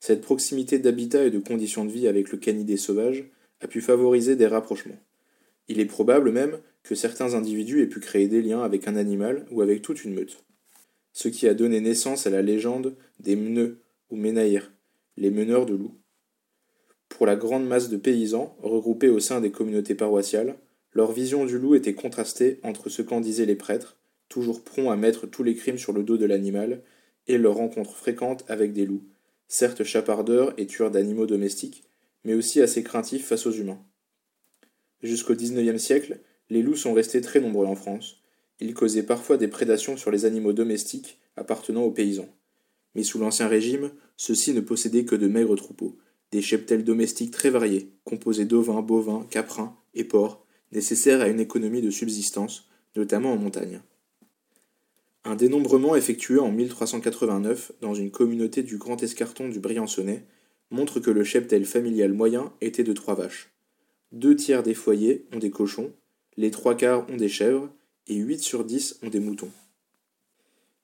cette 0.00 0.20
proximité 0.20 0.78
d'habitat 0.78 1.24
et 1.24 1.30
de 1.30 1.38
conditions 1.38 1.84
de 1.84 1.90
vie 1.90 2.06
avec 2.06 2.30
le 2.30 2.38
canidé 2.38 2.76
sauvage 2.76 3.24
a 3.60 3.66
pu 3.66 3.80
favoriser 3.80 4.36
des 4.36 4.46
rapprochements. 4.46 5.00
Il 5.68 5.80
est 5.80 5.86
probable 5.86 6.30
même 6.30 6.58
que 6.82 6.94
certains 6.94 7.34
individus 7.34 7.82
aient 7.82 7.88
pu 7.88 8.00
créer 8.00 8.28
des 8.28 8.42
liens 8.42 8.62
avec 8.62 8.86
un 8.86 8.96
animal 8.96 9.46
ou 9.50 9.62
avec 9.62 9.82
toute 9.82 10.04
une 10.04 10.14
meute. 10.14 10.44
Ce 11.12 11.28
qui 11.28 11.48
a 11.48 11.54
donné 11.54 11.80
naissance 11.80 12.26
à 12.26 12.30
la 12.30 12.42
légende 12.42 12.94
des 13.20 13.36
meneux 13.36 13.80
ou 14.10 14.16
ménaïrs, 14.16 14.70
les 15.16 15.30
meneurs 15.30 15.66
de 15.66 15.74
loups. 15.74 15.96
Pour 17.08 17.26
la 17.26 17.36
grande 17.36 17.66
masse 17.66 17.88
de 17.88 17.96
paysans 17.96 18.56
regroupés 18.62 19.08
au 19.08 19.20
sein 19.20 19.40
des 19.40 19.50
communautés 19.50 19.94
paroissiales, 19.94 20.56
leur 20.92 21.12
vision 21.12 21.44
du 21.44 21.58
loup 21.58 21.74
était 21.74 21.94
contrastée 21.94 22.58
entre 22.62 22.88
ce 22.88 23.02
qu'en 23.02 23.20
disaient 23.20 23.46
les 23.46 23.56
prêtres, 23.56 23.98
toujours 24.28 24.62
prompts 24.62 24.90
à 24.90 24.96
mettre 24.96 25.26
tous 25.26 25.42
les 25.42 25.54
crimes 25.54 25.78
sur 25.78 25.92
le 25.92 26.02
dos 26.02 26.16
de 26.16 26.26
l'animal, 26.26 26.82
et 27.28 27.38
leurs 27.38 27.56
rencontres 27.56 27.96
fréquentes 27.96 28.44
avec 28.48 28.72
des 28.72 28.86
loups, 28.86 29.04
certes 29.48 29.84
chapardeurs 29.84 30.54
et 30.58 30.66
tueurs 30.66 30.90
d'animaux 30.90 31.26
domestiques, 31.26 31.84
mais 32.24 32.34
aussi 32.34 32.60
assez 32.60 32.82
craintifs 32.82 33.26
face 33.26 33.46
aux 33.46 33.52
humains. 33.52 33.80
Jusqu'au 35.02 35.34
XIXe 35.34 35.82
siècle, 35.82 36.20
les 36.50 36.62
loups 36.62 36.76
sont 36.76 36.92
restés 36.92 37.20
très 37.20 37.40
nombreux 37.40 37.66
en 37.66 37.76
France. 37.76 38.22
Ils 38.60 38.74
causaient 38.74 39.02
parfois 39.02 39.36
des 39.36 39.48
prédations 39.48 39.96
sur 39.96 40.10
les 40.10 40.24
animaux 40.24 40.52
domestiques 40.52 41.18
appartenant 41.36 41.82
aux 41.82 41.90
paysans. 41.90 42.28
Mais 42.94 43.02
sous 43.02 43.18
l'Ancien 43.18 43.48
Régime, 43.48 43.90
ceux-ci 44.16 44.54
ne 44.54 44.60
possédaient 44.60 45.04
que 45.04 45.16
de 45.16 45.28
maigres 45.28 45.56
troupeaux, 45.56 45.98
des 46.32 46.42
cheptels 46.42 46.84
domestiques 46.84 47.30
très 47.30 47.50
variés, 47.50 47.90
composés 48.04 48.44
d'ovins, 48.44 48.82
bovins, 48.82 49.26
caprins 49.30 49.76
et 49.94 50.04
porcs, 50.04 50.44
nécessaires 50.72 51.20
à 51.20 51.28
une 51.28 51.40
économie 51.40 51.82
de 51.82 51.90
subsistance, 51.90 52.68
notamment 52.96 53.32
en 53.32 53.36
montagne. 53.36 53.80
Un 55.24 55.34
dénombrement 55.34 55.96
effectué 55.96 56.38
en 56.38 56.52
1389 56.52 57.72
dans 57.80 57.94
une 57.94 58.10
communauté 58.10 58.62
du 58.62 58.76
Grand 58.76 59.02
Escarton 59.02 59.48
du 59.48 59.58
Briançonnais 59.58 60.24
montre 60.70 61.00
que 61.00 61.10
le 61.10 61.24
cheptel 61.24 61.64
familial 61.64 62.12
moyen 62.12 62.52
était 62.60 62.84
de 62.84 62.92
trois 62.92 63.14
vaches. 63.14 63.50
Deux 64.12 64.36
tiers 64.36 64.62
des 64.62 64.74
foyers 64.74 65.26
ont 65.32 65.38
des 65.38 65.50
cochons, 65.50 65.92
les 66.36 66.50
trois 66.50 66.76
quarts 66.76 67.08
ont 67.10 67.16
des 67.16 67.28
chèvres, 67.28 67.70
et 68.06 68.14
8 68.14 68.38
sur 68.38 68.64
10 68.64 69.00
ont 69.02 69.08
des 69.08 69.20
moutons. 69.20 69.50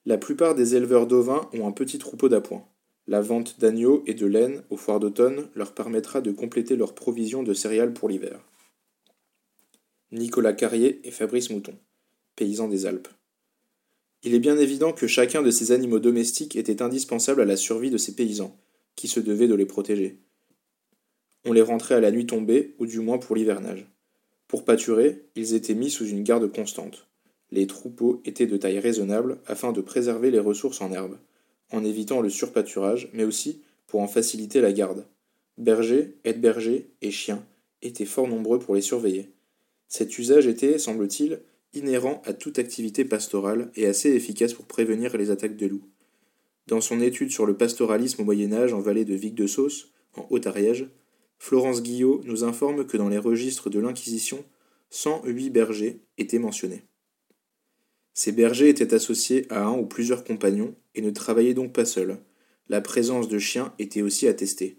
La 0.05 0.19
plupart 0.19 0.57
des 0.57 0.75
éleveurs 0.75 1.07
d'ovins 1.07 1.49
ont 1.53 1.69
un 1.69 1.73
petit 1.73 1.99
troupeau 1.99 2.29
d'appoint. 2.29 2.65
La 3.12 3.21
vente 3.21 3.61
d'agneaux 3.61 4.02
et 4.07 4.14
de 4.14 4.25
laine 4.25 4.62
aux 4.71 4.78
foires 4.78 4.99
d'automne 4.99 5.47
leur 5.54 5.75
permettra 5.75 6.23
de 6.23 6.33
compléter 6.33 6.76
leurs 6.76 6.95
provisions 6.95 7.42
de 7.42 7.52
céréales 7.52 7.92
pour 7.92 8.09
l'hiver. 8.09 8.40
Nicolas 10.12 10.54
Carrier 10.54 11.07
et 11.07 11.11
Fabrice 11.11 11.50
Mouton, 11.50 11.75
paysans 12.37 12.69
des 12.69 12.87
Alpes. 12.87 13.09
Il 14.23 14.33
est 14.33 14.38
bien 14.38 14.57
évident 14.57 14.95
que 14.95 15.07
chacun 15.07 15.42
de 15.42 15.50
ces 15.50 15.73
animaux 15.73 15.99
domestiques 15.99 16.57
était 16.57 16.81
indispensable 16.81 17.42
à 17.42 17.45
la 17.45 17.59
survie 17.59 17.90
de 17.90 17.99
ces 17.99 18.14
paysans, 18.14 18.57
qui 18.97 19.09
se 19.09 19.21
devaient 19.21 19.47
de 19.47 19.57
les 19.57 19.66
protéger. 19.66 20.16
On 21.45 21.52
les 21.52 21.61
rentrait 21.61 21.97
à 21.97 22.00
la 22.00 22.12
nuit 22.12 22.25
tombée, 22.25 22.75
ou 22.78 22.87
du 22.87 23.00
moins 23.00 23.19
pour 23.19 23.37
l'hivernage. 23.37 23.87
Pour 24.49 24.64
pâturer, 24.64 25.26
ils 25.37 25.52
étaient 25.52 25.75
mis 25.75 25.90
sous 25.90 26.07
une 26.07 26.25
garde 26.25 26.50
constante. 26.50 27.07
Les 27.50 27.66
troupeaux 27.66 28.23
étaient 28.25 28.47
de 28.47 28.57
taille 28.57 28.78
raisonnable 28.78 29.37
afin 29.45 29.73
de 29.73 29.83
préserver 29.83 30.31
les 30.31 30.38
ressources 30.38 30.81
en 30.81 30.90
herbe, 30.90 31.19
en 31.73 31.85
évitant 31.85 32.21
le 32.21 32.31
surpâturage, 32.31 33.09
mais 33.12 33.25
aussi 33.25 33.61
pour 33.87 34.00
en 34.00 34.09
faciliter 34.09 34.61
la 34.61 34.73
garde. 34.73 35.07
Bergers, 35.59 36.14
aides-bergers 36.25 36.88
et 37.02 37.11
chiens 37.11 37.45
étaient 37.83 38.05
fort 38.05 38.29
nombreux 38.29 38.59
pour 38.59 38.75
les 38.75 38.81
surveiller. 38.81 39.31
Cet 39.88 40.19
usage 40.19 40.47
était, 40.47 40.79
semble-t-il, 40.79 41.41
inhérent 41.75 42.23
à 42.25 42.33
toute 42.33 42.59
activité 42.59 43.05
pastorale 43.05 43.71
et 43.76 43.87
assez 43.87 44.11
efficace 44.11 44.55
pour 44.55 44.67
prévenir 44.67 45.17
les 45.17 45.31
attaques 45.31 45.57
de 45.57 45.67
loups. 45.67 45.88
Dans 46.67 46.81
son 46.81 47.00
étude 47.00 47.31
sur 47.31 47.45
le 47.45 47.57
pastoralisme 47.57 48.23
au 48.23 48.25
Moyen 48.25 48.52
Âge 48.52 48.73
en 48.73 48.81
vallée 48.81 49.05
de 49.05 49.14
Vic 49.14 49.35
de 49.35 49.47
Sauce, 49.47 49.93
en 50.17 50.26
Haute-Ariège, 50.31 50.88
Florence 51.38 51.83
Guillot 51.83 52.21
nous 52.25 52.45
informe 52.45 52.87
que 52.87 52.97
dans 52.97 53.09
les 53.09 53.19
registres 53.19 53.69
de 53.69 53.81
l'Inquisition, 53.81 54.45
108 54.91 55.50
bergers 55.50 56.00
étaient 56.19 56.38
mentionnés. 56.38 56.85
Ces 58.14 58.33
bergers 58.33 58.69
étaient 58.69 58.95
associés 58.95 59.47
à 59.50 59.64
un 59.64 59.78
ou 59.78 59.87
plusieurs 59.87 60.25
compagnons 60.25 60.75
et 60.95 61.00
ne 61.00 61.11
travaillaient 61.11 61.54
donc 61.54 61.73
pas 61.73 61.85
seuls. 61.85 62.19
La 62.69 62.81
présence 62.81 63.28
de 63.28 63.38
chiens 63.38 63.73
était 63.78 64.02
aussi 64.02 64.28
attestée. 64.28 64.78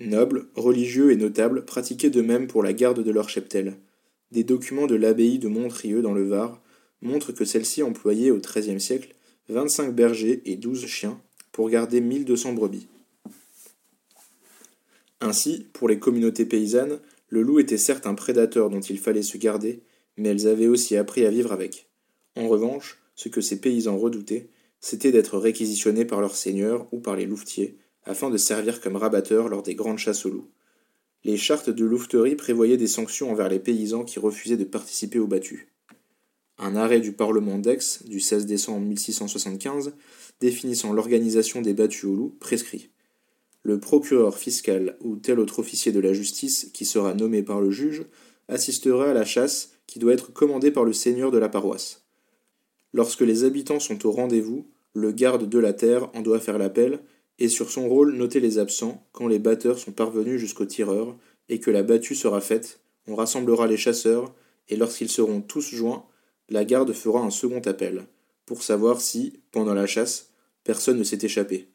Nobles, 0.00 0.48
religieux 0.54 1.12
et 1.12 1.16
notables 1.16 1.64
pratiquaient 1.64 2.10
de 2.10 2.22
même 2.22 2.46
pour 2.46 2.62
la 2.62 2.72
garde 2.72 3.04
de 3.04 3.10
leur 3.10 3.28
cheptel. 3.28 3.76
Des 4.32 4.44
documents 4.44 4.86
de 4.86 4.96
l'abbaye 4.96 5.38
de 5.38 5.48
Montrieux 5.48 6.02
dans 6.02 6.14
le 6.14 6.26
Var 6.26 6.60
montrent 7.02 7.32
que 7.32 7.44
celle-ci 7.44 7.82
employait 7.82 8.30
au 8.30 8.38
XIIIe 8.38 8.80
siècle 8.80 9.14
25 9.48 9.94
bergers 9.94 10.42
et 10.46 10.56
12 10.56 10.86
chiens 10.86 11.20
pour 11.52 11.68
garder 11.68 12.00
1200 12.00 12.54
brebis. 12.54 12.88
Ainsi, 15.20 15.66
pour 15.72 15.88
les 15.88 15.98
communautés 15.98 16.46
paysannes, 16.46 16.98
le 17.28 17.42
loup 17.42 17.58
était 17.58 17.78
certes 17.78 18.06
un 18.06 18.14
prédateur 18.14 18.70
dont 18.70 18.80
il 18.80 18.98
fallait 18.98 19.22
se 19.22 19.38
garder, 19.38 19.82
mais 20.16 20.30
elles 20.30 20.48
avaient 20.48 20.66
aussi 20.66 20.96
appris 20.96 21.24
à 21.24 21.30
vivre 21.30 21.52
avec. 21.52 21.88
En 22.36 22.48
revanche, 22.48 22.98
ce 23.14 23.28
que 23.28 23.40
ces 23.40 23.60
paysans 23.60 23.96
redoutaient, 23.96 24.48
c'était 24.80 25.12
d'être 25.12 25.38
réquisitionnés 25.38 26.04
par 26.04 26.20
leurs 26.20 26.36
seigneurs 26.36 26.86
ou 26.92 26.98
par 26.98 27.16
les 27.16 27.26
louvetiers, 27.26 27.78
afin 28.04 28.30
de 28.30 28.36
servir 28.36 28.80
comme 28.80 28.96
rabatteurs 28.96 29.48
lors 29.48 29.62
des 29.62 29.74
grandes 29.74 29.98
chasses 29.98 30.26
aux 30.26 30.30
loups. 30.30 30.50
Les 31.24 31.38
chartes 31.38 31.70
de 31.70 31.84
louveterie 31.84 32.36
prévoyaient 32.36 32.76
des 32.76 32.86
sanctions 32.86 33.30
envers 33.30 33.48
les 33.48 33.58
paysans 33.58 34.04
qui 34.04 34.18
refusaient 34.18 34.58
de 34.58 34.64
participer 34.64 35.18
aux 35.18 35.26
battues. 35.26 35.68
Un 36.58 36.76
arrêt 36.76 37.00
du 37.00 37.12
Parlement 37.12 37.58
d'Aix 37.58 38.02
du 38.04 38.20
16 38.20 38.46
décembre 38.46 38.86
1675 38.86 39.94
définissant 40.40 40.92
l'organisation 40.92 41.62
des 41.62 41.72
battues 41.72 42.06
aux 42.06 42.14
loups 42.14 42.36
prescrit. 42.40 42.90
Le 43.62 43.80
procureur 43.80 44.36
fiscal 44.36 44.98
ou 45.00 45.16
tel 45.16 45.40
autre 45.40 45.60
officier 45.60 45.92
de 45.92 46.00
la 46.00 46.12
justice 46.12 46.70
qui 46.74 46.84
sera 46.84 47.14
nommé 47.14 47.42
par 47.42 47.62
le 47.62 47.70
juge 47.70 48.04
assistera 48.48 49.10
à 49.10 49.14
la 49.14 49.24
chasse 49.24 49.72
qui 49.86 49.98
doit 49.98 50.12
être 50.12 50.32
commandée 50.32 50.70
par 50.70 50.84
le 50.84 50.92
seigneur 50.92 51.30
de 51.30 51.38
la 51.38 51.48
paroisse. 51.48 52.03
Lorsque 52.94 53.22
les 53.22 53.42
habitants 53.42 53.80
sont 53.80 54.06
au 54.06 54.12
rendez-vous, 54.12 54.68
le 54.94 55.10
garde 55.10 55.48
de 55.48 55.58
la 55.58 55.72
terre 55.72 56.08
en 56.14 56.22
doit 56.22 56.38
faire 56.38 56.58
l'appel 56.58 57.00
et 57.40 57.48
sur 57.48 57.68
son 57.68 57.88
rôle 57.88 58.14
noter 58.14 58.38
les 58.38 58.58
absents 58.58 59.04
quand 59.10 59.26
les 59.26 59.40
batteurs 59.40 59.80
sont 59.80 59.90
parvenus 59.90 60.38
jusqu'au 60.38 60.64
tireur 60.64 61.16
et 61.48 61.58
que 61.58 61.72
la 61.72 61.82
battue 61.82 62.14
sera 62.14 62.40
faite, 62.40 62.78
on 63.08 63.16
rassemblera 63.16 63.66
les 63.66 63.76
chasseurs 63.76 64.32
et 64.68 64.76
lorsqu'ils 64.76 65.08
seront 65.08 65.40
tous 65.40 65.74
joints, 65.74 66.06
la 66.48 66.64
garde 66.64 66.92
fera 66.92 67.20
un 67.20 67.30
second 67.30 67.60
appel 67.62 68.06
pour 68.46 68.62
savoir 68.62 69.00
si, 69.00 69.40
pendant 69.50 69.74
la 69.74 69.88
chasse, 69.88 70.30
personne 70.62 70.98
ne 70.98 71.04
s'est 71.04 71.18
échappé. 71.22 71.66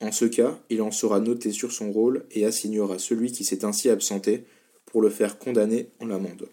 En 0.00 0.12
ce 0.12 0.24
cas, 0.24 0.56
il 0.70 0.82
en 0.82 0.92
sera 0.92 1.18
noté 1.18 1.50
sur 1.50 1.72
son 1.72 1.90
rôle 1.90 2.26
et 2.30 2.46
assignera 2.46 3.00
celui 3.00 3.32
qui 3.32 3.42
s'est 3.42 3.64
ainsi 3.64 3.90
absenté 3.90 4.44
pour 4.86 5.02
le 5.02 5.10
faire 5.10 5.36
condamner 5.40 5.90
en 5.98 6.06
l'amende. 6.06 6.48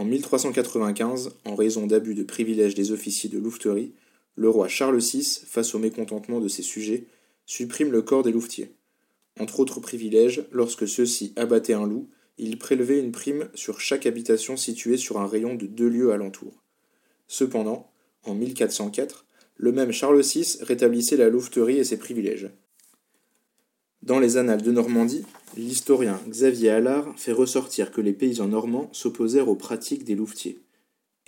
En 0.00 0.06
1395, 0.06 1.32
en 1.44 1.54
raison 1.54 1.86
d'abus 1.86 2.14
de 2.14 2.22
privilèges 2.22 2.74
des 2.74 2.90
officiers 2.90 3.28
de 3.28 3.38
louveterie, 3.38 3.92
le 4.34 4.48
roi 4.48 4.66
Charles 4.66 4.98
VI, 4.98 5.42
face 5.44 5.74
au 5.74 5.78
mécontentement 5.78 6.40
de 6.40 6.48
ses 6.48 6.62
sujets, 6.62 7.04
supprime 7.44 7.92
le 7.92 8.00
corps 8.00 8.22
des 8.22 8.32
louvetiers. 8.32 8.72
Entre 9.38 9.60
autres 9.60 9.78
privilèges, 9.78 10.46
lorsque 10.52 10.88
ceux-ci 10.88 11.34
abattaient 11.36 11.74
un 11.74 11.86
loup, 11.86 12.08
il 12.38 12.58
prélevait 12.58 12.98
une 12.98 13.12
prime 13.12 13.50
sur 13.52 13.78
chaque 13.78 14.06
habitation 14.06 14.56
située 14.56 14.96
sur 14.96 15.20
un 15.20 15.26
rayon 15.26 15.54
de 15.54 15.66
deux 15.66 15.90
lieues 15.90 16.12
alentour. 16.12 16.64
Cependant, 17.28 17.92
en 18.24 18.34
1404, 18.34 19.26
le 19.58 19.70
même 19.70 19.92
Charles 19.92 20.22
VI 20.22 20.60
rétablissait 20.62 21.18
la 21.18 21.28
louveterie 21.28 21.76
et 21.76 21.84
ses 21.84 21.98
privilèges. 21.98 22.48
Dans 24.10 24.18
les 24.18 24.38
Annales 24.38 24.62
de 24.62 24.72
Normandie, 24.72 25.24
l'historien 25.56 26.20
Xavier 26.28 26.70
Allard 26.70 27.14
fait 27.16 27.30
ressortir 27.30 27.92
que 27.92 28.00
les 28.00 28.12
paysans 28.12 28.48
normands 28.48 28.88
s'opposèrent 28.90 29.48
aux 29.48 29.54
pratiques 29.54 30.02
des 30.02 30.16
louvetiers. 30.16 30.58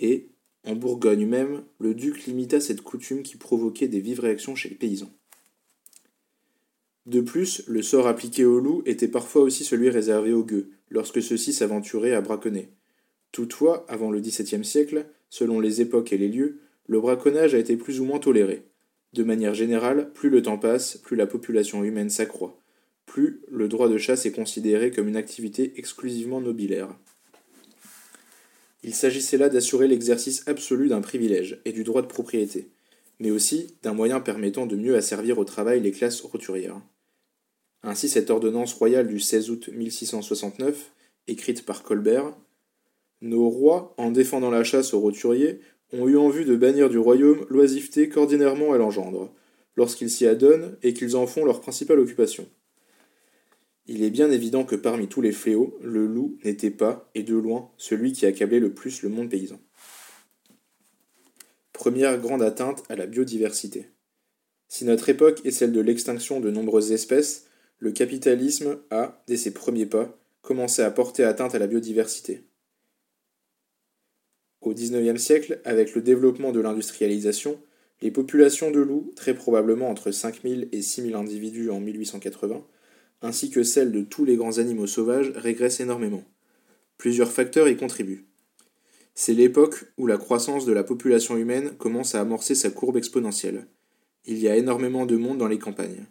Et, 0.01 0.27
en 0.67 0.75
Bourgogne 0.75 1.25
même, 1.25 1.63
le 1.79 1.93
duc 1.93 2.25
limita 2.25 2.59
cette 2.59 2.81
coutume 2.81 3.23
qui 3.23 3.37
provoquait 3.37 3.87
des 3.87 4.01
vives 4.01 4.19
réactions 4.19 4.55
chez 4.55 4.67
les 4.67 4.75
paysans. 4.75 5.13
De 7.05 7.21
plus, 7.21 7.63
le 7.67 7.81
sort 7.81 8.05
appliqué 8.05 8.43
aux 8.43 8.59
loups 8.59 8.83
était 8.85 9.07
parfois 9.07 9.43
aussi 9.43 9.63
celui 9.63 9.89
réservé 9.89 10.33
aux 10.33 10.43
gueux, 10.43 10.71
lorsque 10.89 11.23
ceux-ci 11.23 11.53
s'aventuraient 11.53 12.13
à 12.13 12.19
braconner. 12.19 12.67
Toutefois, 13.31 13.85
avant 13.87 14.11
le 14.11 14.19
XVIIe 14.19 14.65
siècle, 14.65 15.05
selon 15.29 15.61
les 15.61 15.79
époques 15.79 16.11
et 16.11 16.17
les 16.17 16.27
lieux, 16.27 16.59
le 16.87 16.99
braconnage 16.99 17.55
a 17.55 17.59
été 17.59 17.77
plus 17.77 18.01
ou 18.01 18.03
moins 18.03 18.19
toléré. 18.19 18.65
De 19.13 19.23
manière 19.23 19.53
générale, 19.53 20.11
plus 20.13 20.29
le 20.29 20.41
temps 20.41 20.57
passe, 20.57 20.97
plus 20.97 21.15
la 21.15 21.27
population 21.27 21.85
humaine 21.85 22.09
s'accroît, 22.09 22.59
plus 23.05 23.41
le 23.49 23.67
droit 23.67 23.89
de 23.89 23.97
chasse 23.97 24.25
est 24.25 24.31
considéré 24.31 24.91
comme 24.91 25.07
une 25.07 25.15
activité 25.15 25.73
exclusivement 25.77 26.41
nobilaire. 26.41 26.95
Il 28.83 28.93
s'agissait 28.93 29.37
là 29.37 29.49
d'assurer 29.49 29.87
l'exercice 29.87 30.43
absolu 30.47 30.89
d'un 30.89 31.01
privilège 31.01 31.61
et 31.63 31.71
du 31.71 31.83
droit 31.83 32.01
de 32.01 32.07
propriété, 32.07 32.69
mais 33.19 33.31
aussi 33.31 33.75
d'un 33.81 33.93
moyen 33.93 34.19
permettant 34.19 34.65
de 34.65 34.75
mieux 34.75 34.95
asservir 34.95 35.39
au 35.39 35.45
travail 35.45 35.79
les 35.79 35.91
classes 35.91 36.21
roturières. 36.21 36.81
Ainsi 37.81 38.09
cette 38.09 38.29
ordonnance 38.29 38.73
royale 38.73 39.07
du 39.07 39.19
16 39.19 39.49
août 39.49 39.69
1669, 39.71 40.91
écrite 41.27 41.65
par 41.65 41.83
Colbert, 41.83 42.33
Nos 43.21 43.49
rois, 43.49 43.93
en 43.97 44.11
défendant 44.11 44.51
la 44.51 44.63
chasse 44.63 44.93
aux 44.93 44.99
roturiers, 44.99 45.61
ont 45.93 46.07
eu 46.07 46.17
en 46.17 46.29
vue 46.29 46.45
de 46.45 46.55
bannir 46.55 46.89
du 46.89 46.97
royaume 46.97 47.45
l'oisiveté 47.49 48.09
qu'ordinairement 48.09 48.73
elle 48.75 48.81
engendre, 48.81 49.33
lorsqu'ils 49.75 50.09
s'y 50.09 50.25
adonnent 50.25 50.77
et 50.81 50.93
qu'ils 50.93 51.15
en 51.15 51.27
font 51.27 51.45
leur 51.45 51.61
principale 51.61 51.99
occupation. 51.99 52.47
Il 53.85 54.03
est 54.03 54.09
bien 54.09 54.31
évident 54.31 54.63
que 54.63 54.75
parmi 54.75 55.07
tous 55.07 55.21
les 55.21 55.33
fléaux, 55.33 55.77
le 55.81 56.07
loup 56.07 56.37
n'était 56.45 56.71
pas, 56.71 57.09
et 57.15 57.23
de 57.23 57.35
loin, 57.35 57.69
celui 57.77 58.13
qui 58.13 58.25
accablait 58.25 58.59
le 58.59 58.73
plus 58.73 59.01
le 59.01 59.09
monde 59.09 59.29
paysan. 59.29 59.59
Première 61.73 62.17
grande 62.17 62.43
atteinte 62.43 62.83
à 62.87 62.95
la 62.95 63.07
biodiversité. 63.07 63.89
Si 64.69 64.85
notre 64.85 65.09
époque 65.09 65.41
est 65.45 65.51
celle 65.51 65.73
de 65.73 65.81
l'extinction 65.81 66.39
de 66.39 66.49
nombreuses 66.49 66.93
espèces, 66.93 67.45
le 67.79 67.91
capitalisme 67.91 68.79
a, 68.89 69.21
dès 69.27 69.37
ses 69.37 69.51
premiers 69.51 69.85
pas, 69.85 70.17
commencé 70.41 70.81
à 70.81 70.89
porter 70.89 71.25
atteinte 71.25 71.53
à 71.53 71.59
la 71.59 71.67
biodiversité. 71.67 72.43
Au 74.61 74.73
XIXe 74.73 75.21
siècle, 75.21 75.59
avec 75.65 75.93
le 75.93 76.01
développement 76.01 76.53
de 76.53 76.61
l'industrialisation, 76.61 77.59
les 78.01 78.11
populations 78.11 78.71
de 78.71 78.79
loups, 78.79 79.11
très 79.15 79.33
probablement 79.33 79.89
entre 79.89 80.11
5000 80.11 80.69
et 80.71 80.81
6000 80.81 81.15
individus 81.15 81.69
en 81.69 81.81
1880, 81.81 82.65
ainsi 83.23 83.49
que 83.49 83.63
celles 83.63 83.91
de 83.91 84.01
tous 84.01 84.25
les 84.25 84.35
grands 84.35 84.59
animaux 84.59 84.85
sauvages, 84.85 85.31
régressent 85.35 85.79
énormément. 85.79 86.23
Plusieurs 86.97 87.31
facteurs 87.31 87.69
y 87.69 87.77
contribuent. 87.77 88.25
C'est 89.15 89.33
l'époque 89.33 89.85
où 89.97 90.07
la 90.07 90.17
croissance 90.17 90.65
de 90.65 90.73
la 90.73 90.83
population 90.83 91.37
humaine 91.37 91.71
commence 91.77 92.15
à 92.15 92.21
amorcer 92.21 92.53
sa 92.53 92.69
courbe 92.69 92.97
exponentielle. 92.97 93.65
Il 94.25 94.39
y 94.39 94.49
a 94.49 94.57
énormément 94.57 95.05
de 95.05 95.15
monde 95.15 95.37
dans 95.37 95.47
les 95.47 95.57
campagnes. 95.57 96.05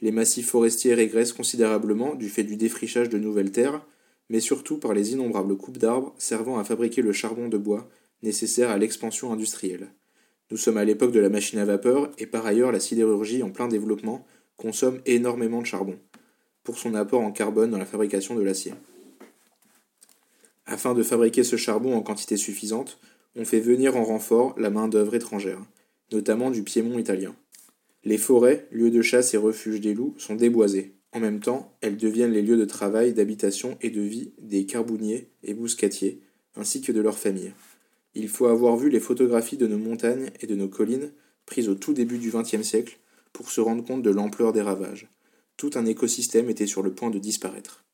Les 0.00 0.12
massifs 0.12 0.48
forestiers 0.48 0.94
régressent 0.94 1.32
considérablement 1.32 2.14
du 2.14 2.28
fait 2.28 2.44
du 2.44 2.56
défrichage 2.56 3.08
de 3.08 3.18
nouvelles 3.18 3.52
terres, 3.52 3.84
mais 4.30 4.40
surtout 4.40 4.78
par 4.78 4.94
les 4.94 5.12
innombrables 5.12 5.56
coupes 5.56 5.78
d'arbres 5.78 6.14
servant 6.18 6.58
à 6.58 6.64
fabriquer 6.64 7.02
le 7.02 7.12
charbon 7.12 7.48
de 7.48 7.58
bois 7.58 7.88
nécessaire 8.22 8.70
à 8.70 8.78
l'expansion 8.78 9.32
industrielle. 9.32 9.88
Nous 10.50 10.56
sommes 10.56 10.76
à 10.76 10.84
l'époque 10.84 11.12
de 11.12 11.20
la 11.20 11.28
machine 11.28 11.58
à 11.58 11.64
vapeur 11.64 12.10
et 12.18 12.26
par 12.26 12.46
ailleurs 12.46 12.72
la 12.72 12.80
sidérurgie 12.80 13.42
en 13.42 13.50
plein 13.50 13.68
développement 13.68 14.24
consomme 14.56 15.00
énormément 15.04 15.60
de 15.60 15.66
charbon 15.66 15.98
pour 16.64 16.78
son 16.78 16.94
apport 16.94 17.20
en 17.20 17.30
carbone 17.30 17.70
dans 17.70 17.78
la 17.78 17.86
fabrication 17.86 18.34
de 18.34 18.42
l'acier. 18.42 18.72
Afin 20.66 20.94
de 20.94 21.02
fabriquer 21.02 21.44
ce 21.44 21.56
charbon 21.56 21.94
en 21.94 22.02
quantité 22.02 22.36
suffisante, 22.36 22.98
on 23.36 23.44
fait 23.44 23.60
venir 23.60 23.96
en 23.96 24.04
renfort 24.04 24.58
la 24.58 24.70
main-d'œuvre 24.70 25.14
étrangère, 25.14 25.60
notamment 26.10 26.50
du 26.50 26.62
Piémont 26.62 26.98
italien. 26.98 27.34
Les 28.02 28.18
forêts, 28.18 28.66
lieux 28.70 28.90
de 28.90 29.02
chasse 29.02 29.34
et 29.34 29.38
refuges 29.38 29.80
des 29.80 29.94
loups, 29.94 30.14
sont 30.18 30.34
déboisées. 30.34 30.94
En 31.12 31.20
même 31.20 31.40
temps, 31.40 31.72
elles 31.80 31.96
deviennent 31.96 32.32
les 32.32 32.42
lieux 32.42 32.56
de 32.56 32.64
travail, 32.64 33.12
d'habitation 33.12 33.76
et 33.82 33.90
de 33.90 34.00
vie 34.00 34.32
des 34.38 34.66
carbonniers 34.66 35.28
et 35.42 35.54
bouscatiers, 35.54 36.20
ainsi 36.56 36.80
que 36.80 36.92
de 36.92 37.00
leurs 37.00 37.18
familles. 37.18 37.52
Il 38.14 38.28
faut 38.28 38.46
avoir 38.46 38.76
vu 38.76 38.88
les 38.88 39.00
photographies 39.00 39.56
de 39.56 39.66
nos 39.66 39.78
montagnes 39.78 40.30
et 40.40 40.46
de 40.46 40.54
nos 40.54 40.68
collines, 40.68 41.12
prises 41.46 41.68
au 41.68 41.74
tout 41.74 41.92
début 41.92 42.18
du 42.18 42.30
XXe 42.30 42.62
siècle, 42.62 42.98
pour 43.32 43.50
se 43.50 43.60
rendre 43.60 43.84
compte 43.84 44.02
de 44.02 44.10
l'ampleur 44.10 44.52
des 44.52 44.62
ravages. 44.62 45.08
Tout 45.56 45.70
un 45.74 45.86
écosystème 45.86 46.50
était 46.50 46.66
sur 46.66 46.82
le 46.82 46.94
point 46.94 47.10
de 47.10 47.18
disparaître. 47.18 47.84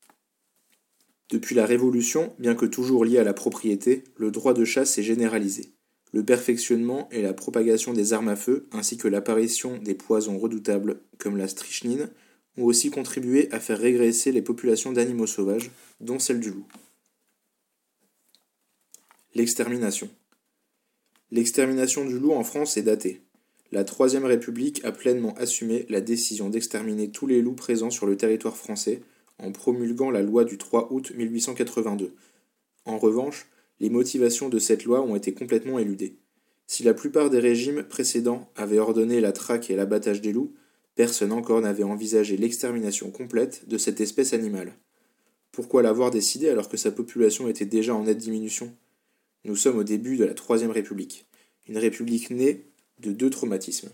Depuis 1.30 1.54
la 1.54 1.66
Révolution, 1.66 2.34
bien 2.38 2.54
que 2.54 2.66
toujours 2.66 3.04
lié 3.04 3.18
à 3.18 3.24
la 3.24 3.34
propriété, 3.34 4.02
le 4.16 4.30
droit 4.30 4.52
de 4.52 4.64
chasse 4.64 4.94
s'est 4.94 5.02
généralisé. 5.02 5.72
Le 6.12 6.24
perfectionnement 6.24 7.08
et 7.10 7.22
la 7.22 7.34
propagation 7.34 7.92
des 7.92 8.12
armes 8.12 8.28
à 8.28 8.36
feu, 8.36 8.66
ainsi 8.72 8.96
que 8.96 9.06
l'apparition 9.06 9.78
des 9.78 9.94
poisons 9.94 10.38
redoutables 10.38 11.00
comme 11.18 11.36
la 11.36 11.46
strychnine, 11.46 12.10
ont 12.56 12.64
aussi 12.64 12.90
contribué 12.90 13.48
à 13.52 13.60
faire 13.60 13.78
régresser 13.78 14.32
les 14.32 14.42
populations 14.42 14.92
d'animaux 14.92 15.28
sauvages, 15.28 15.70
dont 16.00 16.18
celle 16.18 16.40
du 16.40 16.50
loup. 16.50 16.66
L'extermination. 19.34 20.10
L'extermination 21.30 22.04
du 22.04 22.18
loup 22.18 22.32
en 22.32 22.42
France 22.42 22.76
est 22.76 22.82
datée. 22.82 23.22
La 23.72 23.84
Troisième 23.84 24.24
République 24.24 24.84
a 24.84 24.90
pleinement 24.90 25.32
assumé 25.34 25.86
la 25.88 26.00
décision 26.00 26.50
d'exterminer 26.50 27.10
tous 27.10 27.28
les 27.28 27.40
loups 27.40 27.54
présents 27.54 27.90
sur 27.90 28.06
le 28.06 28.16
territoire 28.16 28.56
français 28.56 29.00
en 29.38 29.52
promulguant 29.52 30.10
la 30.10 30.22
loi 30.22 30.44
du 30.44 30.58
3 30.58 30.92
août 30.92 31.12
1882. 31.16 32.12
En 32.84 32.98
revanche, 32.98 33.46
les 33.78 33.88
motivations 33.88 34.48
de 34.48 34.58
cette 34.58 34.84
loi 34.84 35.02
ont 35.02 35.14
été 35.14 35.32
complètement 35.32 35.78
éludées. 35.78 36.16
Si 36.66 36.82
la 36.82 36.94
plupart 36.94 37.30
des 37.30 37.38
régimes 37.38 37.84
précédents 37.84 38.50
avaient 38.56 38.80
ordonné 38.80 39.20
la 39.20 39.32
traque 39.32 39.70
et 39.70 39.76
l'abattage 39.76 40.20
des 40.20 40.32
loups, 40.32 40.52
personne 40.96 41.32
encore 41.32 41.60
n'avait 41.60 41.84
envisagé 41.84 42.36
l'extermination 42.36 43.12
complète 43.12 43.68
de 43.68 43.78
cette 43.78 44.00
espèce 44.00 44.32
animale. 44.32 44.74
Pourquoi 45.52 45.82
l'avoir 45.82 46.10
décidé 46.10 46.48
alors 46.48 46.68
que 46.68 46.76
sa 46.76 46.90
population 46.90 47.48
était 47.48 47.66
déjà 47.66 47.94
en 47.94 48.04
nette 48.04 48.18
diminution? 48.18 48.74
Nous 49.44 49.56
sommes 49.56 49.78
au 49.78 49.84
début 49.84 50.16
de 50.16 50.24
la 50.24 50.34
Troisième 50.34 50.70
République, 50.72 51.26
une 51.68 51.78
république 51.78 52.30
née 52.30 52.69
de 53.00 53.12
deux 53.12 53.30
traumatismes. 53.30 53.90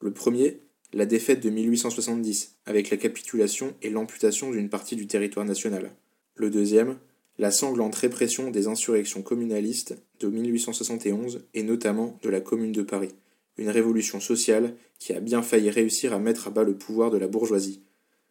Le 0.00 0.12
premier, 0.12 0.60
la 0.92 1.06
défaite 1.06 1.40
de 1.40 1.50
1870, 1.50 2.56
avec 2.66 2.90
la 2.90 2.96
capitulation 2.96 3.74
et 3.82 3.90
l'amputation 3.90 4.50
d'une 4.50 4.68
partie 4.68 4.96
du 4.96 5.06
territoire 5.06 5.44
national. 5.44 5.90
Le 6.36 6.50
deuxième, 6.50 6.98
la 7.38 7.50
sanglante 7.50 7.96
répression 7.96 8.50
des 8.50 8.68
insurrections 8.68 9.22
communalistes 9.22 9.96
de 10.20 10.28
1871 10.28 11.44
et 11.54 11.62
notamment 11.62 12.18
de 12.22 12.28
la 12.28 12.40
Commune 12.40 12.72
de 12.72 12.82
Paris, 12.82 13.14
une 13.58 13.70
révolution 13.70 14.20
sociale 14.20 14.74
qui 14.98 15.12
a 15.12 15.20
bien 15.20 15.42
failli 15.42 15.70
réussir 15.70 16.12
à 16.12 16.18
mettre 16.18 16.46
à 16.46 16.50
bas 16.50 16.62
le 16.62 16.76
pouvoir 16.76 17.10
de 17.10 17.18
la 17.18 17.26
bourgeoisie. 17.26 17.82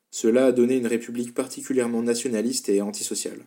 Cela 0.10 0.46
a 0.48 0.52
donné 0.52 0.78
une 0.78 0.88
république 0.88 1.34
particulièrement 1.34 2.02
nationaliste 2.02 2.70
et 2.70 2.82
antisociale. 2.82 3.46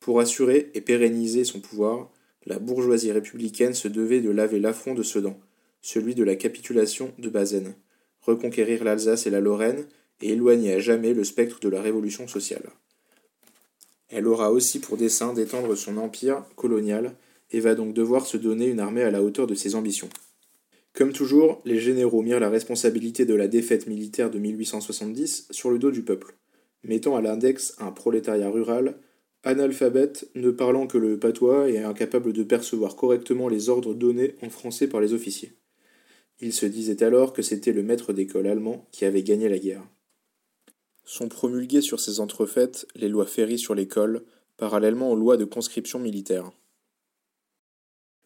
Pour 0.00 0.20
assurer 0.20 0.70
et 0.74 0.80
pérenniser 0.82 1.44
son 1.44 1.60
pouvoir, 1.60 2.10
la 2.46 2.58
bourgeoisie 2.58 3.12
républicaine 3.12 3.74
se 3.74 3.88
devait 3.88 4.20
de 4.20 4.30
laver 4.30 4.58
l'affront 4.58 4.94
de 4.94 5.02
Sedan, 5.02 5.38
celui 5.84 6.14
de 6.14 6.24
la 6.24 6.34
capitulation 6.34 7.12
de 7.18 7.28
Bazaine, 7.28 7.74
reconquérir 8.22 8.84
l'Alsace 8.84 9.26
et 9.26 9.30
la 9.30 9.42
Lorraine 9.42 9.84
et 10.22 10.30
éloigner 10.30 10.72
à 10.72 10.78
jamais 10.78 11.12
le 11.12 11.24
spectre 11.24 11.60
de 11.60 11.68
la 11.68 11.82
révolution 11.82 12.26
sociale. 12.26 12.70
Elle 14.08 14.26
aura 14.26 14.50
aussi 14.50 14.78
pour 14.78 14.96
dessein 14.96 15.34
d'étendre 15.34 15.74
son 15.74 15.98
empire 15.98 16.42
colonial 16.56 17.14
et 17.50 17.60
va 17.60 17.74
donc 17.74 17.92
devoir 17.92 18.24
se 18.24 18.38
donner 18.38 18.66
une 18.66 18.80
armée 18.80 19.02
à 19.02 19.10
la 19.10 19.22
hauteur 19.22 19.46
de 19.46 19.54
ses 19.54 19.74
ambitions. 19.74 20.08
Comme 20.94 21.12
toujours, 21.12 21.60
les 21.66 21.78
généraux 21.78 22.22
mirent 22.22 22.40
la 22.40 22.48
responsabilité 22.48 23.26
de 23.26 23.34
la 23.34 23.46
défaite 23.46 23.86
militaire 23.86 24.30
de 24.30 24.38
1870 24.38 25.48
sur 25.50 25.70
le 25.70 25.78
dos 25.78 25.90
du 25.90 26.00
peuple, 26.00 26.34
mettant 26.82 27.14
à 27.14 27.20
l'index 27.20 27.76
un 27.78 27.90
prolétariat 27.90 28.48
rural, 28.48 28.96
analphabète, 29.42 30.30
ne 30.34 30.50
parlant 30.50 30.86
que 30.86 30.96
le 30.96 31.18
patois 31.18 31.68
et 31.68 31.82
incapable 31.82 32.32
de 32.32 32.42
percevoir 32.42 32.96
correctement 32.96 33.50
les 33.50 33.68
ordres 33.68 33.92
donnés 33.92 34.36
en 34.40 34.48
français 34.48 34.86
par 34.86 35.02
les 35.02 35.12
officiers. 35.12 35.52
Il 36.46 36.52
se 36.52 36.66
disait 36.66 37.02
alors 37.02 37.32
que 37.32 37.40
c'était 37.40 37.72
le 37.72 37.82
maître 37.82 38.12
d'école 38.12 38.46
allemand 38.46 38.86
qui 38.92 39.06
avait 39.06 39.22
gagné 39.22 39.48
la 39.48 39.58
guerre. 39.58 39.82
Sont 41.06 41.30
promulguées 41.30 41.80
sur 41.80 42.00
ces 42.00 42.20
entrefaites 42.20 42.86
les 42.94 43.08
lois 43.08 43.24
Ferry 43.24 43.58
sur 43.58 43.74
l'école, 43.74 44.26
parallèlement 44.58 45.10
aux 45.10 45.16
lois 45.16 45.38
de 45.38 45.46
conscription 45.46 45.98
militaire. 45.98 46.52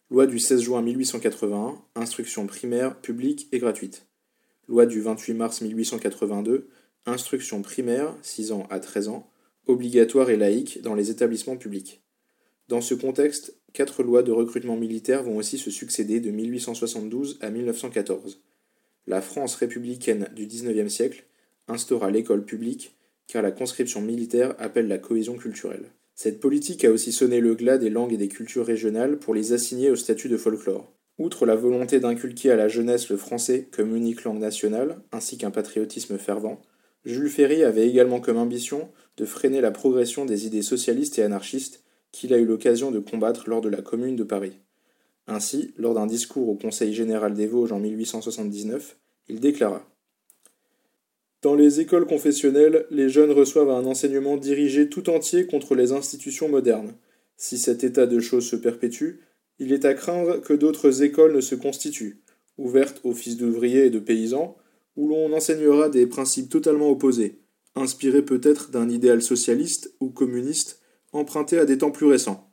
Loi 0.09 0.27
du 0.27 0.37
16 0.37 0.59
juin 0.59 0.81
1881, 0.81 1.81
instruction 1.95 2.45
primaire, 2.45 2.99
publique 2.99 3.47
et 3.53 3.59
gratuite. 3.59 4.05
Loi 4.67 4.85
du 4.85 4.99
28 4.99 5.33
mars 5.35 5.61
1882, 5.61 6.67
instruction 7.05 7.61
primaire, 7.61 8.13
6 8.21 8.51
ans 8.51 8.67
à 8.69 8.81
13 8.81 9.07
ans, 9.07 9.31
obligatoire 9.65 10.29
et 10.29 10.35
laïque 10.35 10.81
dans 10.81 10.93
les 10.93 11.09
établissements 11.09 11.55
publics. 11.55 12.01
Dans 12.69 12.81
ce 12.81 12.93
contexte, 12.93 13.55
quatre 13.73 14.03
lois 14.03 14.21
de 14.21 14.31
recrutement 14.31 14.77
militaire 14.77 15.23
vont 15.23 15.37
aussi 15.37 15.57
se 15.57 15.71
succéder 15.71 16.19
de 16.19 16.29
1872 16.29 17.39
à 17.41 17.49
1914. 17.49 18.43
La 19.07 19.23
France 19.23 19.55
républicaine 19.55 20.29
du 20.35 20.45
XIXe 20.45 20.93
siècle 20.93 21.25
instaura 21.67 22.11
l'école 22.11 22.45
publique 22.45 22.95
car 23.25 23.41
la 23.41 23.49
conscription 23.49 24.01
militaire 24.01 24.53
appelle 24.59 24.87
la 24.87 24.99
cohésion 24.99 25.35
culturelle. 25.35 25.89
Cette 26.13 26.39
politique 26.39 26.85
a 26.85 26.91
aussi 26.91 27.11
sonné 27.11 27.39
le 27.39 27.55
glas 27.55 27.79
des 27.79 27.89
langues 27.89 28.13
et 28.13 28.17
des 28.17 28.27
cultures 28.27 28.67
régionales 28.67 29.17
pour 29.17 29.33
les 29.33 29.51
assigner 29.51 29.89
au 29.89 29.95
statut 29.95 30.29
de 30.29 30.37
folklore. 30.37 30.93
Outre 31.17 31.47
la 31.47 31.55
volonté 31.55 31.99
d'inculquer 31.99 32.51
à 32.51 32.55
la 32.55 32.67
jeunesse 32.67 33.09
le 33.09 33.17
français 33.17 33.67
comme 33.71 33.95
unique 33.95 34.25
langue 34.25 34.39
nationale, 34.39 35.01
ainsi 35.11 35.39
qu'un 35.39 35.49
patriotisme 35.49 36.19
fervent, 36.19 36.61
Jules 37.03 37.29
Ferry 37.29 37.63
avait 37.63 37.89
également 37.89 38.19
comme 38.19 38.37
ambition 38.37 38.91
de 39.17 39.25
freiner 39.25 39.59
la 39.59 39.71
progression 39.71 40.25
des 40.25 40.45
idées 40.45 40.61
socialistes 40.61 41.17
et 41.17 41.23
anarchistes 41.23 41.83
qu'il 42.11 42.33
a 42.33 42.37
eu 42.37 42.45
l'occasion 42.45 42.91
de 42.91 42.99
combattre 42.99 43.49
lors 43.49 43.61
de 43.61 43.69
la 43.69 43.81
Commune 43.81 44.15
de 44.15 44.23
Paris. 44.23 44.53
Ainsi, 45.27 45.73
lors 45.77 45.93
d'un 45.93 46.07
discours 46.07 46.49
au 46.49 46.55
Conseil 46.55 46.93
général 46.93 47.35
des 47.35 47.45
Vosges 47.45 47.71
en 47.71 47.79
1879, 47.79 48.97
il 49.27 49.39
déclara 49.39 49.87
Dans 51.43 51.53
les 51.53 51.79
écoles 51.79 52.07
confessionnelles, 52.07 52.87
les 52.89 53.09
jeunes 53.09 53.31
reçoivent 53.31 53.69
un 53.69 53.85
enseignement 53.85 54.37
dirigé 54.37 54.89
tout 54.89 55.09
entier 55.09 55.45
contre 55.45 55.75
les 55.75 55.91
institutions 55.91 56.49
modernes. 56.49 56.93
Si 57.37 57.57
cet 57.57 57.83
état 57.83 58.07
de 58.07 58.19
choses 58.19 58.47
se 58.47 58.55
perpétue, 58.55 59.19
il 59.59 59.71
est 59.71 59.85
à 59.85 59.93
craindre 59.93 60.41
que 60.41 60.53
d'autres 60.53 61.03
écoles 61.03 61.35
ne 61.35 61.41
se 61.41 61.55
constituent, 61.55 62.21
ouvertes 62.57 63.01
aux 63.03 63.13
fils 63.13 63.37
d'ouvriers 63.37 63.85
et 63.85 63.89
de 63.91 63.99
paysans, 63.99 64.57
où 64.95 65.07
l'on 65.07 65.31
enseignera 65.33 65.89
des 65.89 66.07
principes 66.07 66.49
totalement 66.49 66.89
opposés, 66.89 67.39
inspirés 67.75 68.23
peut-être 68.23 68.71
d'un 68.71 68.89
idéal 68.89 69.21
socialiste 69.21 69.93
ou 69.99 70.09
communiste 70.09 70.78
emprunté 71.13 71.57
à 71.57 71.65
des 71.65 71.77
temps 71.77 71.91
plus 71.91 72.07
récents, 72.07 72.49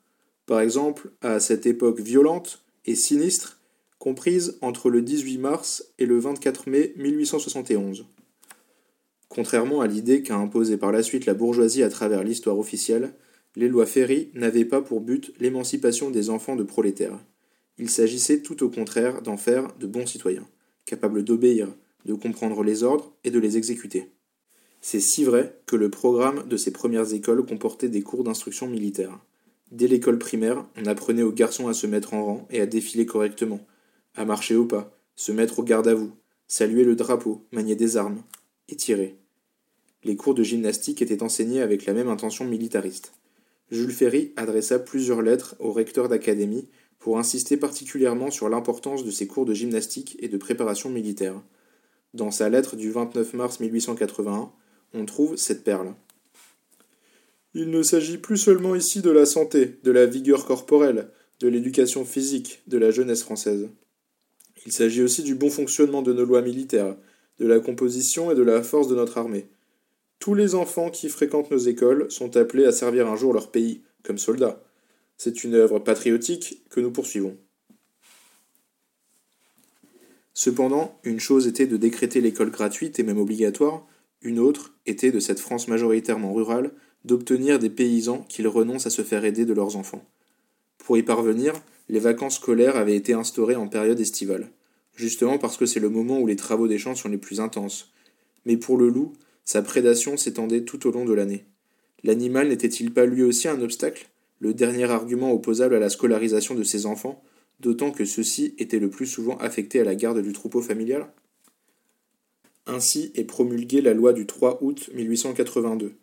par 0.47 0.61
exemple 0.61 1.11
à 1.21 1.41
cette 1.41 1.67
époque 1.67 2.01
violente 2.01 2.65
et 2.85 2.95
sinistre 2.95 3.61
comprise 3.99 4.59
entre 4.61 4.91
le 4.91 5.03
18 5.03 5.39
mars 5.39 5.93
et 5.99 6.07
le 6.07 6.19
24 6.19 6.69
mai 6.69 6.93
1871. 6.97 8.07
Contrairement 9.29 9.81
à 9.81 9.87
l'idée 9.87 10.23
qu'a 10.23 10.37
imposée 10.37 10.77
par 10.77 10.93
la 10.93 11.03
suite 11.03 11.27
la 11.27 11.35
bourgeoisie 11.35 11.83
à 11.83 11.89
travers 11.89 12.23
l'histoire 12.23 12.59
officielle, 12.59 13.13
les 13.57 13.69
lois 13.69 13.87
Ferry 13.87 14.31
n'avaient 14.35 14.65
pas 14.65 14.83
pour 14.83 15.01
but 15.01 15.33
l'émancipation 15.41 16.11
des 16.11 16.31
enfants 16.31 16.57
de 16.57 16.63
prolétaires. 16.63 17.19
Il 17.79 17.91
s'agissait 17.91 18.41
tout 18.41 18.63
au 18.63 18.71
contraire 18.71 19.23
d'en 19.23 19.37
faire 19.37 19.75
de 19.79 19.87
bons 19.87 20.07
citoyens, 20.07 20.47
capables 20.85 21.25
d'obéir, 21.25 21.69
de 22.05 22.15
comprendre 22.15 22.63
les 22.63 22.83
ordres 22.83 23.13
et 23.25 23.31
de 23.31 23.39
les 23.39 23.57
exécuter. 23.57 24.11
C'est 24.89 25.01
si 25.01 25.25
vrai 25.25 25.59
que 25.67 25.75
le 25.75 25.91
programme 25.91 26.47
de 26.47 26.57
ces 26.57 26.71
premières 26.71 27.13
écoles 27.13 27.45
comportait 27.45 27.89
des 27.89 28.03
cours 28.03 28.23
d'instruction 28.23 28.69
militaire. 28.69 29.19
Dès 29.73 29.89
l'école 29.89 30.17
primaire, 30.17 30.65
on 30.77 30.87
apprenait 30.87 31.25
aux 31.25 31.33
garçons 31.33 31.67
à 31.67 31.75
se 31.75 31.89
mettre 31.89 32.15
en 32.15 32.25
rang 32.25 32.49
et 32.51 32.61
à 32.61 32.67
défiler 32.67 33.05
correctement, 33.05 33.59
à 34.15 34.25
marcher 34.25 34.55
au 34.55 34.65
pas, 34.65 34.97
se 35.17 35.33
mettre 35.33 35.59
au 35.59 35.65
garde 35.65 35.89
à 35.89 35.95
vous, 35.95 36.13
saluer 36.47 36.85
le 36.85 36.95
drapeau, 36.95 37.43
manier 37.51 37.75
des 37.75 37.97
armes, 37.97 38.23
et 38.69 38.77
tirer. 38.77 39.17
Les 40.05 40.15
cours 40.15 40.35
de 40.35 40.45
gymnastique 40.45 41.03
étaient 41.03 41.25
enseignés 41.25 41.63
avec 41.63 41.85
la 41.85 41.93
même 41.93 42.09
intention 42.09 42.45
militariste. 42.45 43.13
Jules 43.73 43.91
Ferry 43.91 44.33
adressa 44.37 44.79
plusieurs 44.79 45.21
lettres 45.21 45.57
au 45.59 45.73
recteur 45.73 46.09
d'académie 46.09 46.69
pour 47.01 47.19
insister 47.19 47.57
particulièrement 47.57 48.31
sur 48.31 48.49
l'importance 48.49 49.05
de 49.05 49.11
ces 49.11 49.27
cours 49.27 49.47
de 49.47 49.53
gymnastique 49.53 50.17
et 50.21 50.29
de 50.29 50.39
préparation 50.39 50.91
militaire. 50.91 51.43
Dans 52.15 52.31
sa 52.31 52.49
lettre 52.49 52.77
du 52.77 52.93
29 52.93 53.35
mars 53.35 53.59
1881, 53.59 54.53
on 54.95 55.05
trouve 55.05 55.37
cette 55.37 55.65
perle. 55.65 55.95
Il 57.55 57.71
ne 57.71 57.83
s'agit 57.83 58.19
plus 58.19 58.37
seulement 58.37 58.75
ici 58.75 59.01
de 59.01 59.11
la 59.11 59.25
santé, 59.25 59.79
de 59.83 59.91
la 59.91 60.07
vigueur 60.07 60.45
corporelle, 60.45 61.11
de 61.41 61.49
l'éducation 61.49 62.05
physique 62.05 62.63
de 62.67 62.79
la 62.79 62.91
jeunesse 62.91 63.23
française. 63.23 63.69
Il 64.67 64.73
s'agit 64.73 65.03
aussi 65.03 65.23
du 65.23 65.35
bon 65.35 65.51
fonctionnement 65.51 66.03
de 66.03 66.13
nos 66.13 66.25
lois 66.25 66.43
militaires, 66.43 66.97
de 67.39 67.47
la 67.47 67.61
composition 67.61 68.31
et 68.31 68.35
de 68.35 68.43
la 68.43 68.63
force 68.63 68.89
de 68.89 68.95
notre 68.95 69.19
armée. 69.19 69.47
Tous 70.19 70.35
les 70.35 70.55
enfants 70.55 70.91
qui 70.91 71.09
fréquentent 71.09 71.51
nos 71.51 71.59
écoles 71.59 72.11
sont 72.11 72.37
appelés 72.37 72.65
à 72.65 72.73
servir 72.73 73.07
un 73.07 73.17
jour 73.17 73.33
leur 73.33 73.51
pays, 73.51 73.83
comme 74.03 74.19
soldats. 74.19 74.63
C'est 75.19 75.45
une 75.45 75.55
œuvre 75.55 75.79
patriotique 75.79 76.63
que 76.71 76.81
nous 76.81 76.91
poursuivons. 76.91 77.37
Cependant, 80.35 80.99
une 81.05 81.21
chose 81.21 81.47
était 81.47 81.67
de 81.67 81.79
décréter 81.79 82.21
l'école 82.21 82.51
gratuite 82.51 82.99
et 82.99 83.03
même 83.03 83.19
obligatoire, 83.19 83.87
une 84.27 84.41
autre 84.41 84.75
était 84.87 85.13
de 85.13 85.21
cette 85.21 85.39
France 85.39 85.69
majoritairement 85.69 86.35
rurale 86.35 86.73
d'obtenir 87.05 87.61
des 87.61 87.71
paysans 87.71 88.27
qu'ils 88.29 88.49
renoncent 88.49 88.87
à 88.87 88.91
se 88.91 89.03
faire 89.03 89.25
aider 89.25 89.45
de 89.45 89.55
leurs 89.55 89.77
enfants. 89.77 90.05
Pour 90.79 90.99
y 90.99 91.05
parvenir, 91.05 91.55
les 91.89 92.01
vacances 92.01 92.37
scolaires 92.37 92.77
avaient 92.77 92.97
été 92.97 93.13
instaurées 93.13 93.55
en 93.55 93.69
période 93.69 94.01
estivale, 94.01 94.51
justement 94.97 95.39
parce 95.39 95.57
que 95.57 95.67
c'est 95.67 95.81
le 95.81 95.91
moment 95.91 96.19
où 96.19 96.27
les 96.27 96.35
travaux 96.35 96.67
des 96.67 96.79
champs 96.79 96.97
sont 96.97 97.09
les 97.09 97.19
plus 97.19 97.41
intenses. 97.41 97.93
Mais 98.45 98.57
pour 98.57 98.77
le 98.77 98.89
loup, 98.89 99.13
sa 99.45 99.63
prédation 99.63 100.17
s'étendait 100.17 100.65
tout 100.65 100.89
au 100.89 100.91
long 100.91 101.05
de 101.05 101.15
l'année. 101.15 101.45
L'animal 102.03 102.49
n'était-il 102.49 102.93
pas 102.93 103.07
lui 103.07 103.23
aussi 103.23 103.47
un 103.47 103.61
obstacle, 103.61 104.09
le 104.41 104.55
dernier 104.55 104.91
argument 104.91 105.33
opposable 105.33 105.77
à 105.77 105.79
la 105.79 105.89
scolarisation 105.89 106.57
de 106.57 106.65
ses 106.65 106.85
enfants, 106.85 107.23
d'autant 107.61 107.93
que 107.93 108.05
ceux-ci 108.05 108.55
étaient 108.59 108.81
le 108.81 108.91
plus 108.91 109.07
souvent 109.07 109.37
affectés 109.39 109.81
à 109.81 109.85
la 109.85 109.95
garde 109.95 110.21
du 110.21 110.33
troupeau 110.33 110.61
familial? 110.61 111.07
Ainsi 112.67 113.13
est 113.15 113.25
promulguée 113.25 113.81
la 113.81 113.95
loi 113.95 114.13
du 114.13 114.27
3 114.27 114.63
août 114.63 114.91
1882. 114.93 115.95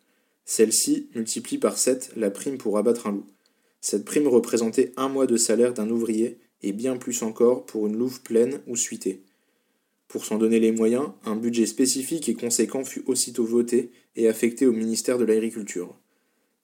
Celle-ci 0.45 1.09
multiplie 1.13 1.57
par 1.57 1.77
sept 1.77 2.11
la 2.15 2.31
prime 2.31 2.57
pour 2.57 2.77
abattre 2.77 3.07
un 3.07 3.11
loup. 3.11 3.25
Cette 3.81 4.05
prime 4.05 4.27
représentait 4.27 4.93
un 4.95 5.09
mois 5.09 5.27
de 5.27 5.35
salaire 5.35 5.73
d'un 5.73 5.89
ouvrier 5.89 6.39
et 6.61 6.71
bien 6.71 6.95
plus 6.95 7.21
encore 7.21 7.65
pour 7.65 7.87
une 7.87 7.97
louve 7.97 8.21
pleine 8.21 8.61
ou 8.65 8.77
suitée. 8.77 9.23
Pour 10.07 10.23
s'en 10.23 10.37
donner 10.37 10.59
les 10.59 10.71
moyens, 10.71 11.09
un 11.25 11.35
budget 11.35 11.65
spécifique 11.65 12.29
et 12.29 12.33
conséquent 12.33 12.85
fut 12.85 13.03
aussitôt 13.07 13.45
voté 13.45 13.91
et 14.15 14.29
affecté 14.29 14.65
au 14.65 14.71
ministère 14.71 15.17
de 15.17 15.25
l'Agriculture. 15.25 15.97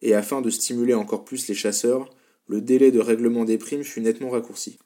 Et 0.02 0.14
afin 0.14 0.42
de 0.42 0.50
stimuler 0.50 0.94
encore 0.94 1.26
plus 1.26 1.48
les 1.50 1.56
chasseurs, 1.56 2.10
le 2.48 2.62
délai 2.62 2.92
de 2.92 3.00
règlement 3.00 3.44
des 3.44 3.58
primes 3.58 3.84
fut 3.84 4.02
nettement 4.02 4.30
raccourci. 4.30 4.80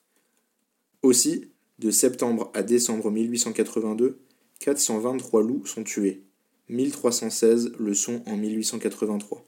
Aussi, 1.02 1.52
de 1.78 1.90
septembre 1.90 2.50
à 2.54 2.62
décembre 2.62 3.10
1882, 3.10 4.18
423 4.60 5.42
loups 5.42 5.66
sont 5.66 5.84
tués. 5.84 6.22
1316 6.68 7.72
le 7.78 7.94
sont 7.94 8.22
en 8.26 8.36
1883. 8.36 9.44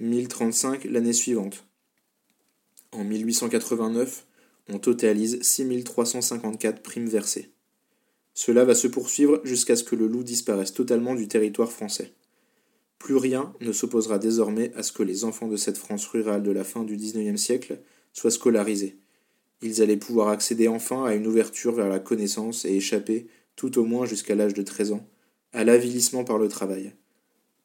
1035 0.00 0.84
l'année 0.84 1.12
suivante. 1.12 1.66
En 2.92 3.04
1889, 3.04 4.26
on 4.68 4.78
totalise 4.78 5.40
6354 5.42 6.82
primes 6.82 7.08
versées. 7.08 7.50
Cela 8.34 8.64
va 8.64 8.74
se 8.74 8.86
poursuivre 8.86 9.40
jusqu'à 9.44 9.76
ce 9.76 9.84
que 9.84 9.96
le 9.96 10.06
loup 10.06 10.22
disparaisse 10.22 10.72
totalement 10.72 11.14
du 11.14 11.28
territoire 11.28 11.72
français. 11.72 12.12
Plus 12.98 13.16
rien 13.16 13.54
ne 13.60 13.72
s'opposera 13.72 14.18
désormais 14.18 14.72
à 14.74 14.82
ce 14.82 14.92
que 14.92 15.02
les 15.02 15.24
enfants 15.24 15.48
de 15.48 15.56
cette 15.56 15.78
France 15.78 16.06
rurale 16.06 16.42
de 16.42 16.50
la 16.50 16.64
fin 16.64 16.84
du 16.84 16.96
XIXe 16.96 17.40
siècle 17.40 17.80
soient 18.12 18.30
scolarisés. 18.30 18.98
Ils 19.62 19.82
allaient 19.82 19.96
pouvoir 19.96 20.28
accéder 20.28 20.68
enfin 20.68 21.04
à 21.04 21.14
une 21.14 21.26
ouverture 21.26 21.74
vers 21.74 21.88
la 21.88 21.98
connaissance 21.98 22.64
et 22.64 22.74
échapper, 22.74 23.26
tout 23.60 23.78
au 23.78 23.84
moins 23.84 24.06
jusqu'à 24.06 24.34
l'âge 24.34 24.54
de 24.54 24.62
13 24.62 24.92
ans, 24.92 25.06
à 25.52 25.64
l'avilissement 25.64 26.24
par 26.24 26.38
le 26.38 26.48
travail. 26.48 26.94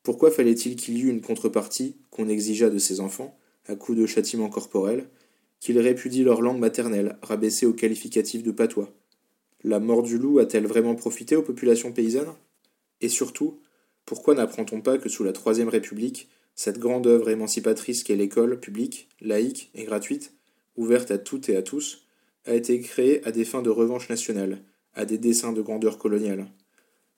Pourquoi 0.03 0.29
fallait-il 0.29 0.75
qu'il 0.75 0.97
y 0.97 1.03
eût 1.03 1.09
une 1.09 1.21
contrepartie 1.21 1.95
qu'on 2.11 2.27
exigeât 2.27 2.69
de 2.69 2.79
ces 2.79 2.99
enfants, 2.99 3.39
à 3.65 3.77
coup 3.77 3.95
de 3.95 4.05
châtiment 4.05 4.49
corporel, 4.49 5.07
qu'ils 5.61 5.79
répudient 5.79 6.25
leur 6.25 6.41
langue 6.41 6.59
maternelle, 6.59 7.17
rabaissée 7.21 7.65
au 7.65 7.71
qualificatif 7.71 8.43
de 8.43 8.51
patois? 8.51 8.93
La 9.63 9.79
mort 9.79 10.03
du 10.03 10.17
loup 10.17 10.39
a-t-elle 10.39 10.67
vraiment 10.67 10.95
profité 10.95 11.37
aux 11.37 11.43
populations 11.43 11.93
paysannes? 11.93 12.33
Et 12.99 13.07
surtout, 13.07 13.61
pourquoi 14.05 14.35
n'apprend-on 14.35 14.81
pas 14.81 14.97
que 14.97 15.07
sous 15.07 15.23
la 15.23 15.31
Troisième 15.31 15.69
République, 15.69 16.27
cette 16.55 16.77
grande 16.77 17.07
œuvre 17.07 17.29
émancipatrice 17.29 18.03
qu'est 18.03 18.17
l'école 18.17 18.59
publique, 18.59 19.07
laïque 19.21 19.71
et 19.75 19.85
gratuite, 19.85 20.33
ouverte 20.75 21.11
à 21.11 21.17
toutes 21.17 21.47
et 21.47 21.55
à 21.55 21.61
tous, 21.61 22.05
a 22.43 22.53
été 22.53 22.81
créée 22.81 23.25
à 23.25 23.31
des 23.31 23.45
fins 23.45 23.61
de 23.61 23.69
revanche 23.69 24.09
nationale, 24.09 24.59
à 24.95 25.05
des 25.05 25.17
desseins 25.17 25.53
de 25.53 25.61
grandeur 25.61 25.97
coloniale 25.97 26.47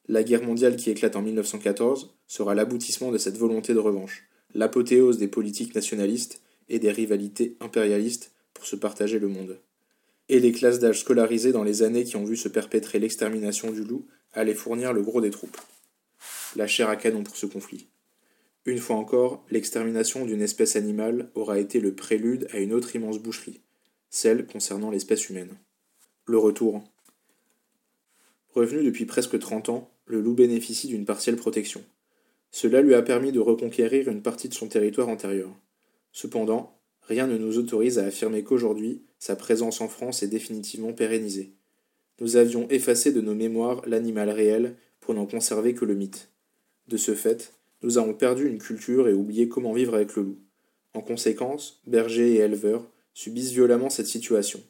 La 0.08 0.24
guerre 0.24 0.44
mondiale 0.44 0.76
qui 0.76 0.90
éclate 0.90 1.16
en 1.16 1.22
1914 1.22 2.16
sera 2.28 2.56
l'aboutissement 2.56 3.12
de 3.12 3.18
cette 3.18 3.38
volonté 3.38 3.74
de 3.74 3.80
revanche, 3.80 4.28
l'apothéose 4.54 5.18
des 5.18 5.28
politiques 5.28 5.76
nationalistes 5.76 6.42
et 6.70 6.80
des 6.80 6.92
rivalités 6.92 7.56
impérialistes 7.60 8.34
pour 8.54 8.66
se 8.66 8.76
partager 8.76 9.20
le 9.20 9.28
monde. 9.28 9.60
Et 10.30 10.40
les 10.40 10.52
classes 10.52 10.80
d'âge 10.80 11.00
scolarisées 11.02 11.54
dans 11.54 11.64
les 11.64 11.84
années 11.84 12.04
qui 12.04 12.18
ont 12.18 12.26
vu 12.26 12.36
se 12.36 12.50
perpétrer 12.50 13.00
l'extermination 13.00 13.72
du 13.72 13.84
loup 13.84 14.08
allaient 14.34 14.54
fournir 14.54 14.92
le 14.92 15.02
gros 15.02 15.22
des 15.22 15.32
troupes. 15.32 15.58
La 16.56 16.68
chair 16.68 16.90
à 16.90 16.96
canon 16.96 17.24
pour 17.24 17.38
ce 17.38 17.46
conflit. 17.46 17.88
Une 18.66 18.80
fois 18.80 18.98
encore, 18.98 19.46
l'extermination 19.50 20.26
d'une 20.26 20.42
espèce 20.42 20.76
animale 20.76 21.32
aura 21.36 21.58
été 21.58 21.80
le 21.80 21.96
prélude 21.96 22.48
à 22.52 22.58
une 22.58 22.74
autre 22.74 22.94
immense 22.96 23.20
boucherie, 23.20 23.62
celle 24.10 24.46
concernant 24.46 24.92
l'espèce 24.92 25.30
humaine. 25.30 25.58
Le 26.26 26.38
retour. 26.38 26.84
Revenu 28.54 28.84
depuis 28.84 29.06
presque 29.06 29.38
trente 29.40 29.70
ans, 29.70 29.92
le 30.06 30.22
loup 30.22 30.34
bénéficie 30.34 30.88
d'une 30.88 31.06
partielle 31.06 31.36
protection. 31.36 31.84
Cela 32.52 32.82
lui 32.82 32.94
a 32.94 33.02
permis 33.02 33.32
de 33.32 33.40
reconquérir 33.40 34.08
une 34.08 34.22
partie 34.22 34.50
de 34.50 34.54
son 34.54 34.68
territoire 34.68 35.10
antérieur. 35.10 35.50
Cependant, 36.12 36.80
rien 37.02 37.28
ne 37.28 37.38
nous 37.38 37.58
autorise 37.58 38.00
à 38.00 38.06
affirmer 38.06 38.44
qu'aujourd'hui, 38.44 39.04
sa 39.20 39.36
présence 39.36 39.82
en 39.82 39.88
France 39.88 40.24
est 40.24 40.28
définitivement 40.28 40.94
pérennisée. 40.94 41.54
Nous 42.20 42.36
avions 42.36 42.68
effacé 42.70 43.12
de 43.12 43.22
nos 43.22 43.36
mémoires 43.36 43.82
l'animal 43.88 44.30
réel 44.30 44.76
pour 45.00 45.14
n'en 45.14 45.26
conserver 45.26 45.74
que 45.74 45.86
le 45.86 45.94
mythe. 45.94 46.30
De 46.88 46.98
ce 46.98 47.14
fait, 47.14 47.54
nous 47.84 47.98
avons 47.98 48.14
perdu 48.14 48.48
une 48.48 48.58
culture 48.58 49.08
et 49.08 49.14
oublié 49.14 49.48
comment 49.48 49.74
vivre 49.74 49.94
avec 49.94 50.16
le 50.16 50.24
loup. 50.24 50.38
En 50.94 51.02
conséquence, 51.02 51.82
bergers 51.86 52.34
et 52.34 52.40
éleveurs 52.40 52.90
subissent 53.14 53.52
violemment 53.52 53.90
cette 53.90 54.08
situation. 54.08 54.62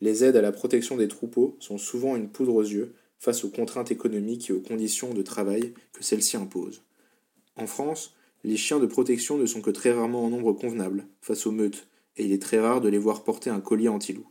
Les 0.00 0.24
aides 0.24 0.36
à 0.36 0.42
la 0.42 0.50
protection 0.50 0.96
des 0.96 1.06
troupeaux 1.06 1.56
sont 1.60 1.78
souvent 1.78 2.16
une 2.16 2.28
poudre 2.28 2.56
aux 2.56 2.62
yeux 2.62 2.94
face 3.22 3.44
aux 3.44 3.50
contraintes 3.50 3.92
économiques 3.92 4.50
et 4.50 4.52
aux 4.52 4.60
conditions 4.60 5.14
de 5.14 5.22
travail 5.22 5.74
que 5.92 6.02
celles-ci 6.02 6.36
imposent. 6.36 6.82
En 7.54 7.68
France, 7.68 8.16
les 8.42 8.56
chiens 8.56 8.80
de 8.80 8.86
protection 8.86 9.38
ne 9.38 9.46
sont 9.46 9.60
que 9.60 9.70
très 9.70 9.92
rarement 9.92 10.24
en 10.24 10.30
nombre 10.30 10.52
convenable 10.52 11.06
face 11.20 11.46
aux 11.46 11.52
meutes, 11.52 11.86
et 12.16 12.24
il 12.24 12.32
est 12.32 12.42
très 12.42 12.58
rare 12.58 12.80
de 12.80 12.88
les 12.88 12.98
voir 12.98 13.22
porter 13.22 13.48
un 13.48 13.60
collier 13.60 13.86
anti-loup. 13.86 14.26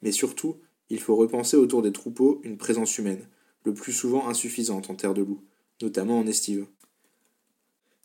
Mais 0.00 0.12
surtout, 0.12 0.56
il 0.88 0.98
faut 0.98 1.14
repenser 1.14 1.58
autour 1.58 1.82
des 1.82 1.92
troupeaux 1.92 2.40
une 2.42 2.56
présence 2.56 2.96
humaine, 2.96 3.28
le 3.64 3.74
plus 3.74 3.92
souvent 3.92 4.26
insuffisante 4.26 4.88
en 4.88 4.94
terre 4.94 5.12
de 5.12 5.20
loup, 5.20 5.42
notamment 5.82 6.18
en 6.18 6.26
estive. 6.26 6.66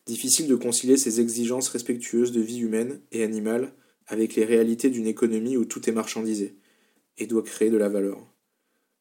Difficile 0.08 0.48
de 0.48 0.56
concilier 0.56 0.98
ces 0.98 1.22
exigences 1.22 1.70
respectueuses 1.70 2.34
de 2.34 2.42
vie 2.42 2.60
humaine 2.60 3.00
et 3.14 3.24
animale 3.24 3.74
avec 4.08 4.36
les 4.36 4.44
réalités 4.44 4.90
d'une 4.90 5.08
économie 5.08 5.56
où 5.56 5.64
tout 5.64 5.90
est 5.90 5.94
marchandisé, 5.94 6.58
et 7.18 7.28
doit 7.28 7.44
créer 7.44 7.70
de 7.70 7.78
la 7.78 7.88
valeur. 7.88 8.28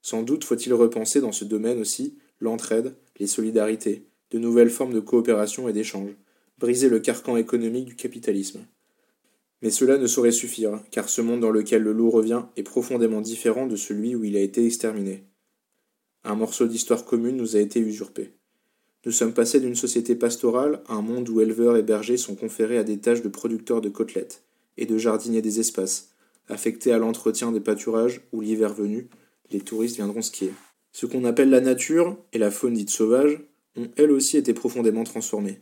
Sans 0.06 0.22
doute 0.22 0.44
faut-il 0.44 0.72
repenser 0.72 1.20
dans 1.20 1.32
ce 1.32 1.44
domaine 1.44 1.80
aussi 1.80 2.16
l'entraide, 2.38 2.94
les 3.18 3.26
solidarités, 3.26 4.06
de 4.30 4.38
nouvelles 4.38 4.70
formes 4.70 4.94
de 4.94 5.00
coopération 5.00 5.68
et 5.68 5.72
d'échange, 5.72 6.12
briser 6.58 6.88
le 6.88 7.00
carcan 7.00 7.36
économique 7.36 7.86
du 7.86 7.96
capitalisme. 7.96 8.60
Mais 9.62 9.70
cela 9.70 9.98
ne 9.98 10.06
saurait 10.06 10.30
suffire, 10.30 10.80
car 10.92 11.08
ce 11.08 11.22
monde 11.22 11.40
dans 11.40 11.50
lequel 11.50 11.82
le 11.82 11.92
loup 11.92 12.10
revient 12.10 12.44
est 12.56 12.62
profondément 12.62 13.20
différent 13.20 13.66
de 13.66 13.74
celui 13.74 14.14
où 14.14 14.22
il 14.22 14.36
a 14.36 14.40
été 14.42 14.64
exterminé. 14.64 15.24
Un 16.22 16.36
morceau 16.36 16.68
d'histoire 16.68 17.04
commune 17.04 17.36
nous 17.36 17.56
a 17.56 17.58
été 17.58 17.80
usurpé. 17.80 18.30
Nous 19.06 19.12
sommes 19.12 19.34
passés 19.34 19.58
d'une 19.58 19.74
société 19.74 20.14
pastorale 20.14 20.84
à 20.86 20.94
un 20.94 21.02
monde 21.02 21.28
où 21.30 21.40
éleveurs 21.40 21.76
et 21.76 21.82
bergers 21.82 22.16
sont 22.16 22.36
conférés 22.36 22.78
à 22.78 22.84
des 22.84 22.98
tâches 22.98 23.22
de 23.22 23.28
producteurs 23.28 23.80
de 23.80 23.88
côtelettes 23.88 24.44
et 24.76 24.86
de 24.86 24.98
jardiniers 24.98 25.42
des 25.42 25.58
espaces, 25.58 26.10
affectés 26.48 26.92
à 26.92 26.98
l'entretien 26.98 27.50
des 27.50 27.58
pâturages 27.58 28.20
où 28.30 28.40
l'hiver 28.40 28.72
venu, 28.72 29.08
les 29.50 29.61
touristes 29.61 29.96
viendront 29.96 30.22
skier. 30.22 30.52
Ce 30.92 31.06
qu'on 31.06 31.24
appelle 31.24 31.50
la 31.50 31.61
nature 31.61 32.16
et 32.32 32.38
la 32.38 32.50
faune 32.50 32.74
dite 32.74 32.90
sauvage 32.90 33.38
ont 33.76 33.88
elles 33.96 34.11
aussi 34.11 34.37
été 34.37 34.54
profondément 34.54 35.04
transformées. 35.04 35.61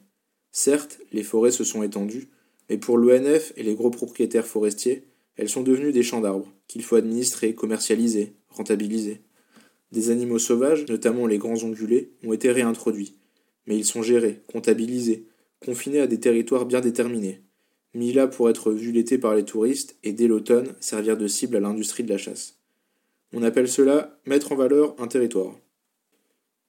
Certes, 0.53 1.01
les 1.13 1.25
forêts 1.25 1.51
se 1.51 1.65
sont 1.65 1.83
étendues, 1.83 2.29
mais 2.71 2.79
pour 2.79 2.97
l'ONF 2.97 3.53
et 3.57 3.63
les 3.63 3.75
gros 3.75 3.91
propriétaires 3.91 4.47
forestiers, 4.47 5.05
elles 5.37 5.49
sont 5.49 5.63
devenues 5.63 5.93
des 5.93 6.05
champs 6.05 6.21
d'arbres, 6.21 6.53
qu'il 6.69 6.83
faut 6.83 6.97
administrer, 6.97 7.55
commercialiser, 7.55 8.35
rentabiliser. 8.49 9.23
Des 9.91 10.11
animaux 10.11 10.39
sauvages, 10.39 10.87
notamment 10.89 11.27
les 11.27 11.39
grands 11.39 11.63
ongulés, 11.65 12.13
ont 12.25 12.33
été 12.33 12.53
réintroduits, 12.53 13.17
mais 13.67 13.77
ils 13.77 13.85
sont 13.85 14.03
gérés, 14.03 14.43
comptabilisés, 14.47 15.27
confinés 15.65 16.01
à 16.01 16.07
des 16.07 16.21
territoires 16.21 16.67
bien 16.67 16.81
déterminés, 16.81 17.43
mis 17.95 18.13
là 18.13 18.27
pour 18.27 18.49
être 18.51 18.73
vus 18.73 18.93
l'été 18.93 19.19
par 19.19 19.35
les 19.35 19.45
touristes 19.45 19.97
et 20.03 20.13
dès 20.13 20.27
l'automne 20.27 20.75
servir 20.81 21.17
de 21.17 21.27
cible 21.27 21.57
à 21.57 21.61
l'industrie 21.61 22.05
de 22.05 22.11
la 22.11 22.19
chasse. 22.19 22.61
On 23.37 23.43
appelle 23.43 23.69
cela 23.69 24.17
mettre 24.27 24.53
en 24.53 24.55
valeur 24.55 24.95
un 24.99 25.09
territoire. 25.09 25.59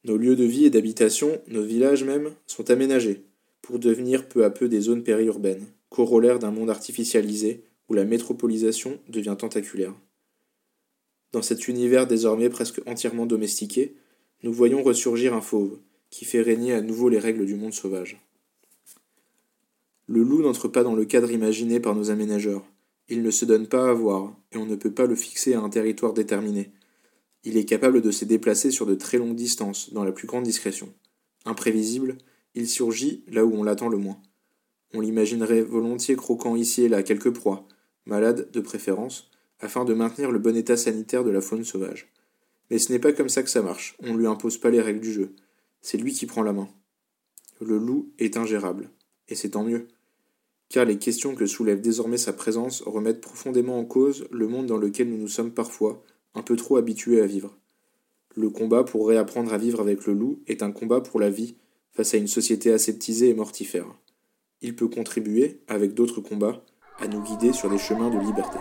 Nos 0.04 0.17
lieux 0.17 0.36
de 0.36 0.45
vie 0.45 0.65
et 0.65 0.71
d'habitation, 0.71 1.39
nos 1.47 1.62
villages 1.62 2.04
même, 2.04 2.32
sont 2.47 2.71
aménagés 2.71 3.23
pour 3.62 3.78
devenir 3.78 4.28
peu 4.28 4.43
à 4.43 4.49
peu 4.49 4.67
des 4.67 4.82
zones 4.82 5.04
périurbaines, 5.04 5.67
corollaires 5.89 6.39
d'un 6.39 6.49
monde 6.49 6.71
artificialisé 6.71 7.63
où 7.88 7.93
la 7.93 8.04
métropolisation 8.04 8.99
devient 9.08 9.36
tentaculaire. 9.38 9.93
Dans 11.34 11.43
cet 11.43 11.67
univers 11.67 12.08
désormais 12.08 12.49
presque 12.49 12.82
entièrement 12.88 13.28
domestiqué, 13.28 13.95
nous 14.41 14.51
voyons 14.51 14.82
ressurgir 14.82 15.36
un 15.36 15.41
fauve, 15.41 15.78
qui 16.10 16.25
fait 16.25 16.41
régner 16.41 16.73
à 16.73 16.82
nouveau 16.82 17.10
les 17.10 17.19
règles 17.19 17.45
du 17.45 17.56
monde 17.56 17.73
sauvage. 17.73 18.19
Le 20.08 20.23
loup 20.23 20.41
n'entre 20.41 20.67
pas 20.67 20.84
dans 20.84 20.95
le 20.95 21.06
cadre 21.06 21.32
imaginé 21.32 21.80
par 21.80 21.93
nos 21.93 22.10
aménageurs. 22.10 22.65
Il 23.08 23.22
ne 23.22 23.32
se 23.32 23.46
donne 23.46 23.68
pas 23.68 23.89
à 23.89 23.94
voir, 23.94 24.36
et 24.52 24.58
on 24.58 24.65
ne 24.65 24.76
peut 24.76 24.94
pas 24.94 25.06
le 25.06 25.15
fixer 25.15 25.54
à 25.54 25.62
un 25.62 25.70
territoire 25.70 26.13
déterminé. 26.13 26.72
Il 27.44 27.58
est 27.58 27.65
capable 27.65 28.02
de 28.02 28.10
se 28.10 28.26
déplacer 28.26 28.72
sur 28.72 28.88
de 28.88 28.96
très 28.96 29.20
longues 29.20 29.36
distances, 29.36 29.94
dans 29.94 30.04
la 30.04 30.12
plus 30.12 30.26
grande 30.26 30.44
discrétion. 30.44 30.91
Imprévisible, 31.46 32.18
il 32.56 32.68
surgit 32.68 33.24
là 33.28 33.46
où 33.46 33.54
on 33.54 33.63
l'attend 33.63 33.89
le 33.89 33.98
moins. 33.98 34.20
On 34.94 35.02
l'imaginerait 35.02 35.62
volontiers 35.62 36.15
croquant 36.15 36.56
ici 36.56 36.84
et 36.84 36.89
là 36.89 37.04
quelques 37.04 37.32
proies, 37.32 37.68
malades 38.06 38.50
de 38.52 38.60
préférence, 38.60 39.30
afin 39.60 39.86
de 39.86 39.94
maintenir 39.94 40.32
le 40.32 40.39
bon 40.39 40.56
état 40.56 40.78
sanitaire 40.78 41.24
de 41.24 41.32
la 41.32 41.41
faune 41.41 41.63
sauvage. 41.63 42.12
Mais 42.72 42.80
ce 42.80 42.91
n'est 42.91 43.00
pas 43.00 43.13
comme 43.13 43.30
ça 43.30 43.44
que 43.44 43.50
ça 43.50 43.62
marche, 43.62 43.96
on 44.02 44.13
ne 44.13 44.18
lui 44.18 44.26
impose 44.26 44.58
pas 44.58 44.72
les 44.72 44.82
règles 44.82 45.02
du 45.02 45.13
jeu. 45.13 45.36
C'est 45.82 45.98
lui 45.98 46.13
qui 46.13 46.26
prend 46.26 46.41
la 46.41 46.54
main. 46.54 46.68
Le 47.62 47.78
loup 47.78 48.12
est 48.18 48.38
ingérable, 48.38 48.89
et 49.28 49.36
c'est 49.36 49.52
tant 49.52 49.63
mieux 49.63 49.88
car 50.69 50.86
les 50.86 50.97
questions 50.97 51.36
que 51.36 51.45
soulève 51.45 51.82
désormais 51.82 52.17
sa 52.17 52.34
présence 52.34 52.82
remettent 52.82 53.21
profondément 53.21 53.80
en 53.80 53.86
cause 53.86 54.28
le 54.32 54.47
monde 54.47 54.65
dans 54.65 54.78
lequel 54.78 55.10
nous 55.10 55.17
nous 55.17 55.28
sommes 55.28 55.51
parfois 55.51 56.04
un 56.34 56.41
peu 56.41 56.56
trop 56.56 56.78
habitués 56.78 57.21
à 57.21 57.25
vivre. 57.25 57.58
Le 58.36 58.49
combat 58.49 58.84
pour 58.84 59.08
réapprendre 59.08 59.54
à 59.54 59.58
vivre 59.58 59.80
avec 59.80 60.06
le 60.06 60.13
loup 60.13 60.41
est 60.47 60.63
un 60.63 60.71
combat 60.71 61.01
pour 61.01 61.19
la 61.19 61.30
vie 61.30 61.56
face 61.93 62.13
à 62.13 62.17
une 62.17 62.28
société 62.28 62.73
aseptisée 62.73 63.30
et 63.30 63.34
mortifère. 63.34 63.88
Il 64.62 64.75
peut 64.75 64.89
contribuer, 64.89 65.62
avec 65.67 65.93
d'autres 65.93 66.21
combats, 66.21 66.63
à 66.99 67.08
nous 67.08 67.21
guider 67.23 67.54
sur 67.54 67.69
des 67.69 67.78
chemins 67.78 68.10
de 68.10 68.19
liberté. 68.19 68.60